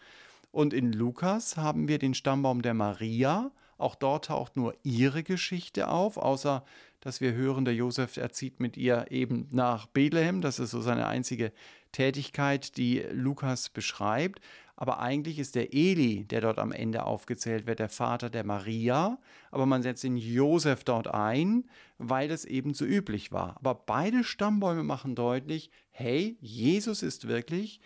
Und 0.51 0.73
in 0.73 0.91
Lukas 0.91 1.57
haben 1.57 1.87
wir 1.87 1.99
den 1.99 2.15
Stammbaum 2.15 2.61
der 2.61 2.73
Maria. 2.73 3.51
Auch 3.77 3.95
dort 3.95 4.25
taucht 4.25 4.57
nur 4.57 4.73
ihre 4.83 5.23
Geschichte 5.23 5.87
auf, 5.87 6.17
außer 6.17 6.65
dass 6.99 7.21
wir 7.21 7.33
hören, 7.33 7.63
der 7.63 7.75
Josef 7.75 8.17
erzieht 8.17 8.59
mit 8.59 8.75
ihr 8.75 9.05
eben 9.09 9.47
nach 9.51 9.85
Bethlehem. 9.85 10.41
Das 10.41 10.59
ist 10.59 10.71
so 10.71 10.81
seine 10.81 11.07
einzige 11.07 11.53
Tätigkeit, 11.91 12.75
die 12.77 13.05
Lukas 13.11 13.69
beschreibt. 13.69 14.41
Aber 14.81 14.99
eigentlich 15.01 15.39
ist 15.39 15.55
der 15.55 15.73
Eli, 15.73 16.23
der 16.23 16.39
dort 16.39 16.57
am 16.57 16.71
Ende 16.71 17.03
aufgezählt 17.03 17.67
wird, 17.67 17.79
der 17.79 17.89
Vater 17.89 18.29
der 18.29 18.45
Maria. 18.45 19.19
Aber 19.51 19.65
man 19.65 19.83
setzt 19.83 20.05
den 20.05 20.15
Josef 20.15 20.85
dort 20.85 21.09
ein, 21.09 21.65
weil 21.97 22.29
das 22.29 22.45
eben 22.45 22.73
so 22.73 22.85
üblich 22.85 23.33
war. 23.33 23.57
Aber 23.57 23.75
beide 23.75 24.23
Stammbäume 24.23 24.83
machen 24.83 25.15
deutlich, 25.15 25.69
hey, 25.91 26.37
Jesus 26.39 27.03
ist 27.03 27.27
wirklich 27.27 27.81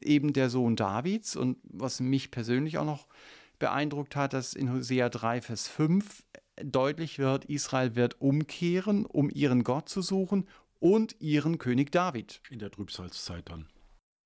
eben 0.00 0.32
der 0.32 0.48
Sohn 0.48 0.76
Davids. 0.76 1.36
Und 1.36 1.58
was 1.62 2.00
mich 2.00 2.30
persönlich 2.30 2.78
auch 2.78 2.86
noch 2.86 3.06
beeindruckt 3.58 4.16
hat, 4.16 4.32
dass 4.32 4.54
in 4.54 4.72
Hosea 4.72 5.10
3, 5.10 5.42
Vers 5.42 5.68
5 5.68 6.24
deutlich 6.64 7.18
wird, 7.18 7.44
Israel 7.44 7.96
wird 7.96 8.18
umkehren, 8.18 9.04
um 9.04 9.28
ihren 9.28 9.62
Gott 9.62 9.90
zu 9.90 10.00
suchen 10.00 10.48
und 10.78 11.20
ihren 11.20 11.58
König 11.58 11.92
David. 11.92 12.40
In 12.48 12.60
der 12.60 12.70
Trübsalzeit 12.70 13.50
dann. 13.50 13.66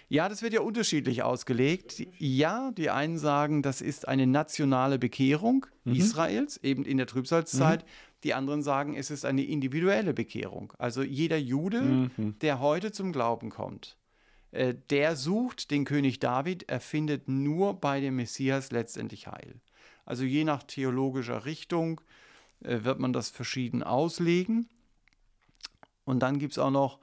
Ja, 0.09 0.29
das 0.29 0.43
wird 0.43 0.53
ja 0.53 0.61
unterschiedlich 0.61 1.23
ausgelegt. 1.23 2.07
Ja, 2.19 2.71
die 2.73 2.91
einen 2.91 3.19
sagen, 3.19 3.63
das 3.63 3.81
ist 3.81 4.07
eine 4.07 4.27
nationale 4.27 4.99
Bekehrung 4.99 5.67
mhm. 5.85 5.95
Israels, 5.95 6.59
eben 6.63 6.85
in 6.85 6.99
der 6.99 7.07
Trübsalzeit. 7.07 7.85
Mhm. 7.85 7.89
Die 8.23 8.35
anderen 8.35 8.63
sagen, 8.63 8.97
es 8.97 9.11
ist 9.11 9.25
eine 9.25 9.45
individuelle 9.45 10.15
Bekehrung. 10.15 10.73
Also 10.79 11.03
jeder 11.03 11.37
Jude, 11.37 11.83
mhm. 11.83 12.39
der 12.41 12.61
heute 12.61 12.93
zum 12.93 13.13
Glauben 13.13 13.51
kommt, 13.51 13.97
äh, 14.51 14.75
der 14.91 15.17
sucht 15.17 15.71
den 15.71 15.85
König 15.85 16.21
David, 16.21 16.69
er 16.69 16.81
findet 16.81 17.29
nur 17.29 17.75
bei 17.75 18.01
dem 18.01 18.17
Messias 18.17 18.71
letztendlich 18.71 19.27
Heil. 19.27 19.61
Also 20.07 20.25
je 20.25 20.45
nach 20.45 20.63
theologischer 20.63 21.45
Richtung 21.45 22.01
äh, 22.63 22.85
wird 22.85 22.99
man 22.99 23.13
das 23.13 23.31
verschieden 23.31 23.83
auslegen. 23.83 24.69
Und 26.05 26.21
dann 26.21 26.39
gibt 26.39 26.53
es 26.53 26.59
auch 26.59 26.71
noch 26.71 26.99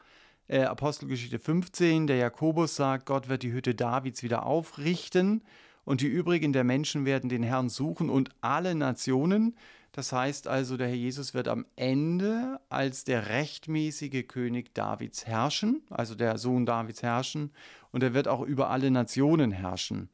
Äh, 0.52 0.64
Apostelgeschichte 0.64 1.40
15, 1.40 2.08
der 2.08 2.18
Jakobus 2.18 2.76
sagt, 2.76 3.06
Gott 3.06 3.30
wird 3.30 3.44
die 3.44 3.54
Hütte 3.54 3.74
Davids 3.74 4.22
wieder 4.22 4.46
aufrichten 4.46 5.44
und 5.86 6.02
die 6.02 6.08
übrigen 6.08 6.52
der 6.52 6.66
Menschen 6.66 7.06
werden 7.06 7.30
den 7.30 7.42
Herrn 7.42 7.70
suchen 7.70 8.10
und 8.10 8.32
alle 8.42 8.76
Nationen. 8.76 9.56
Das 9.94 10.12
heißt 10.12 10.50
also, 10.50 10.76
der 10.76 10.90
Herr 10.90 10.96
Jesus 10.96 11.34
wird 11.34 11.48
am 11.48 11.66
Ende 11.78 12.60
als 12.68 13.06
der 13.06 13.30
rechtmäßige 13.30 14.28
König 14.28 14.76
Davids 14.76 15.26
herrschen, 15.26 15.84
also 15.90 16.16
der 16.16 16.38
Sohn 16.38 16.66
Davids 16.66 17.02
herrschen, 17.02 17.54
und 17.94 18.04
er 18.04 18.14
wird 18.14 18.28
auch 18.28 18.42
über 18.42 18.70
alle 18.70 18.92
Nationen 18.92 19.52
herrschen. 19.52 20.10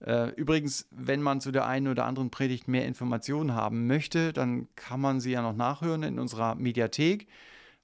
Äh, 0.00 0.30
übrigens, 0.30 0.88
wenn 0.90 1.20
man 1.20 1.42
zu 1.42 1.50
der 1.50 1.66
einen 1.66 1.88
oder 1.88 2.06
anderen 2.06 2.30
Predigt 2.30 2.68
mehr 2.68 2.86
Informationen 2.86 3.54
haben 3.54 3.86
möchte, 3.86 4.32
dann 4.32 4.66
kann 4.76 5.02
man 5.02 5.20
sie 5.20 5.32
ja 5.32 5.42
noch 5.42 5.54
nachhören 5.54 6.04
in 6.04 6.18
unserer 6.18 6.54
Mediathek 6.54 7.26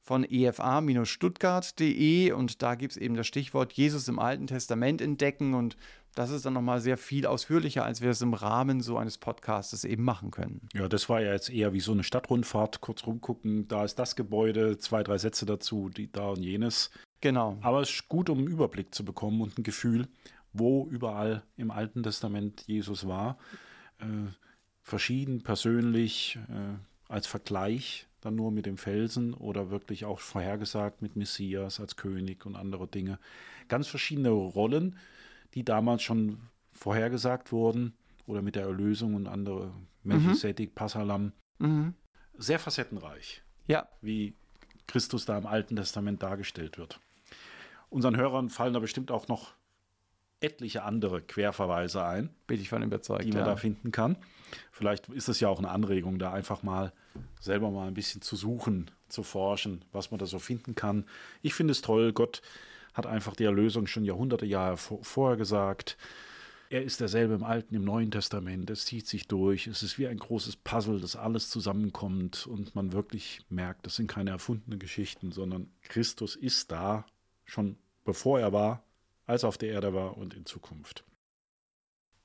von 0.05 0.23
efa-stuttgart.de 0.23 2.33
und 2.33 2.63
da 2.63 2.75
gibt 2.75 2.93
es 2.93 2.99
eben 2.99 3.17
das 3.17 3.27
Stichwort 3.27 3.73
Jesus 3.73 4.07
im 4.07 4.19
Alten 4.19 4.47
Testament 4.47 5.01
entdecken 5.01 5.55
und 5.55 5.79
das 6.15 6.31
ist 6.31 6.47
dann 6.47 6.53
nochmal 6.53 6.81
sehr 6.81 6.97
viel 6.97 7.27
ausführlicher, 7.27 7.85
als 7.85 8.01
wir 8.03 8.11
es 8.11 8.21
im 8.21 8.35
Rahmen 8.35 8.81
so 8.81 8.99
eines 8.99 9.19
Podcastes 9.19 9.85
eben 9.85 10.05
machen 10.05 10.31
können. 10.31 10.69
Ja, 10.75 10.89
das 10.89 11.09
war 11.09 11.23
ja 11.23 11.33
jetzt 11.33 11.51
eher 11.51 11.73
wie 11.73 11.81
so 11.81 11.93
eine 11.93 12.05
Stadtrundfahrt, 12.05 12.83
kurz 12.83 13.07
rumgucken, 13.07 13.67
da 13.67 13.85
ist 13.85 13.99
das 13.99 14.15
Gebäude, 14.15 14.79
zwei, 14.79 15.03
drei 15.03 15.19
Sätze 15.19 15.47
dazu, 15.47 15.89
die 15.89 16.13
da 16.13 16.29
und 16.29 16.43
jenes. 16.43 16.91
Genau. 17.21 17.59
Aber 17.63 17.81
es 17.81 17.91
ist 17.91 18.09
gut, 18.09 18.29
um 18.29 18.39
einen 18.39 18.49
Überblick 18.49 18.95
zu 18.95 19.05
bekommen 19.05 19.41
und 19.41 19.59
ein 19.59 19.63
Gefühl, 19.63 20.07
wo 20.53 20.87
überall 20.89 21.43
im 21.57 21.71
Alten 21.71 22.03
Testament 22.03 22.65
Jesus 22.67 23.09
war. 23.09 23.39
Äh, 23.99 24.05
verschieden, 24.83 25.43
persönlich, 25.43 26.39
äh, 26.51 26.77
als 27.09 27.27
Vergleich 27.27 28.07
dann 28.25 28.37
nur 28.37 28.51
mit 28.51 28.67
dem 28.67 28.79
Felsen 28.79 29.35
oder 29.35 29.71
wirklich 29.71 30.05
auch 30.05 30.19
vorhergesagt 30.19 31.03
mit 31.03 31.15
Messias 31.15 31.79
als 31.79 31.97
König 31.97 32.47
und 32.47 32.57
andere 32.57 32.89
Dinge. 32.89 33.19
Ganz 33.69 33.87
verschiedene 33.87 34.31
Rollen, 34.31 34.97
die 35.55 35.65
damals 35.65 36.03
schon 36.03 36.39
vorhergesagt 36.73 37.53
wurden 37.53 37.93
oder 38.27 38.43
mit 38.43 38.57
der 38.57 38.65
Erlösung 38.65 39.15
und 39.15 39.27
andere 39.27 39.73
Melchisedek, 40.03 40.71
mhm. 40.71 40.75
Passalam. 40.75 41.33
Mhm. 41.59 41.95
Sehr 42.37 42.59
facettenreich. 42.59 43.43
Ja. 43.67 43.89
Wie 44.01 44.35
Christus 44.87 45.27
da 45.27 45.39
im 45.39 45.47
Alten 45.47 45.77
Testament 45.77 46.23
dargestellt 46.23 46.79
wird. 46.79 47.01
Unseren 47.91 48.17
Hörern 48.17 48.49
fallen 48.49 48.75
da 48.75 48.81
bestimmt 48.81 49.11
auch 49.11 49.29
noch 49.29 49.53
etliche 50.45 50.83
andere 50.83 51.23
Querverweise 51.23 52.05
ein. 52.05 52.31
Bin 52.47 52.61
ich 52.61 52.69
von 52.69 52.83
überzeugt. 52.83 53.25
Die 53.25 53.31
man 53.31 53.41
ja. 53.41 53.47
da 53.47 53.57
finden 53.57 53.93
kann. 53.93 54.17
Vielleicht 54.71 55.09
ist 55.09 55.29
es 55.29 55.41
ja 55.41 55.49
auch 55.49 55.59
eine 55.59 55.71
Anregung, 55.71 56.19
da 56.19 56.33
einfach 56.33 56.63
mal 56.63 56.93
selber 57.41 57.71
mal 57.71 57.89
ein 57.89 57.95
bisschen 57.95 58.23
zu 58.23 58.37
suchen, 58.37 58.91
zu 59.09 59.23
forschen, 59.23 59.85
was 59.93 60.11
man 60.11 60.19
da 60.19 60.27
so 60.27 60.39
finden 60.39 60.75
kann. 60.75 61.07
Ich 61.43 61.55
finde 61.55 61.73
es 61.73 61.81
toll, 61.81 62.13
Gott 62.13 62.43
hat 62.93 63.07
einfach 63.07 63.35
die 63.35 63.45
Erlösung 63.45 63.87
schon 63.87 64.05
Jahrhunderte 64.05 64.47
Jahre 64.47 64.77
vorher 64.77 65.37
gesagt. 65.37 65.97
Er 66.71 66.83
ist 66.83 67.01
derselbe 67.01 67.35
im 67.35 67.45
Alten, 67.45 67.75
im 67.75 67.85
Neuen 67.85 68.11
Testament. 68.11 68.71
Es 68.71 68.85
zieht 68.87 69.07
sich 69.07 69.29
durch. 69.29 69.67
Es 69.67 69.83
ist 69.83 69.99
wie 69.99 70.07
ein 70.07 70.19
großes 70.19 70.57
Puzzle, 70.57 71.01
das 71.01 71.15
alles 71.15 71.51
zusammenkommt 71.51 72.47
und 72.47 72.75
man 72.75 72.93
wirklich 72.93 73.43
merkt, 73.49 73.87
das 73.87 73.97
sind 73.97 74.07
keine 74.07 74.31
erfundenen 74.31 74.79
Geschichten, 74.79 75.31
sondern 75.31 75.71
Christus 75.83 76.37
ist 76.37 76.71
da, 76.73 77.05
schon 77.45 77.77
bevor 78.05 78.41
er 78.41 78.53
war, 78.53 78.84
als 79.27 79.45
auf 79.45 79.59
der 79.59 79.71
Erde 79.71 79.95
war 79.95 80.17
und 80.17 80.35
in 80.35 80.47
Zukunft. 80.47 81.05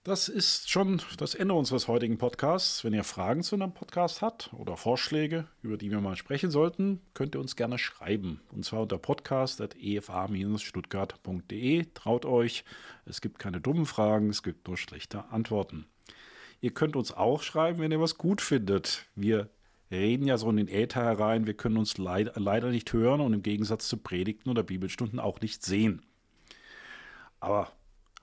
Das 0.03 0.29
ist 0.29 0.69
schon 0.69 1.01
das 1.17 1.35
Ende 1.35 1.53
unseres 1.53 1.89
heutigen 1.89 2.17
Podcasts. 2.17 2.85
Wenn 2.85 2.93
ihr 2.93 3.03
Fragen 3.03 3.43
zu 3.43 3.55
einem 3.55 3.73
Podcast 3.73 4.21
habt 4.21 4.53
oder 4.53 4.77
Vorschläge, 4.77 5.45
über 5.61 5.75
die 5.75 5.91
wir 5.91 5.99
mal 5.99 6.15
sprechen 6.15 6.51
sollten, 6.51 7.01
könnt 7.13 7.35
ihr 7.35 7.41
uns 7.41 7.57
gerne 7.57 7.77
schreiben. 7.77 8.39
Und 8.53 8.63
zwar 8.63 8.83
unter 8.83 8.97
podcast.efa-stuttgart.de. 8.97 11.85
Traut 11.93 12.25
euch, 12.25 12.63
es 13.05 13.19
gibt 13.19 13.39
keine 13.39 13.59
dummen 13.59 13.85
Fragen, 13.85 14.29
es 14.29 14.41
gibt 14.41 14.67
nur 14.67 14.77
schlechte 14.77 15.25
Antworten. 15.31 15.85
Ihr 16.61 16.71
könnt 16.71 16.95
uns 16.95 17.11
auch 17.11 17.43
schreiben, 17.43 17.79
wenn 17.79 17.91
ihr 17.91 17.99
was 17.99 18.17
gut 18.17 18.39
findet. 18.41 19.05
Wir 19.15 19.49
reden 19.91 20.25
ja 20.25 20.37
so 20.37 20.49
in 20.49 20.55
den 20.57 20.69
Äther 20.69 21.03
herein, 21.03 21.45
wir 21.45 21.55
können 21.55 21.77
uns 21.77 21.97
leid 21.97 22.31
leider 22.35 22.69
nicht 22.69 22.93
hören 22.93 23.19
und 23.19 23.33
im 23.33 23.43
Gegensatz 23.43 23.89
zu 23.89 23.97
Predigten 23.97 24.49
oder 24.49 24.63
Bibelstunden 24.63 25.19
auch 25.19 25.41
nicht 25.41 25.61
sehen. 25.63 26.05
Aber 27.39 27.71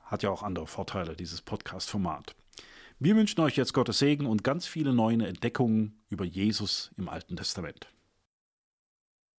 hat 0.04 0.22
ja 0.22 0.30
auch 0.30 0.42
andere 0.42 0.66
Vorteile, 0.66 1.16
dieses 1.16 1.42
Podcast-Format. 1.42 2.36
Wir 2.98 3.16
wünschen 3.16 3.40
euch 3.40 3.56
jetzt 3.56 3.74
Gottes 3.74 3.98
Segen 3.98 4.26
und 4.26 4.44
ganz 4.44 4.66
viele 4.66 4.94
neue 4.94 5.26
Entdeckungen 5.26 6.02
über 6.08 6.24
Jesus 6.24 6.92
im 6.96 7.08
Alten 7.08 7.36
Testament. 7.36 7.88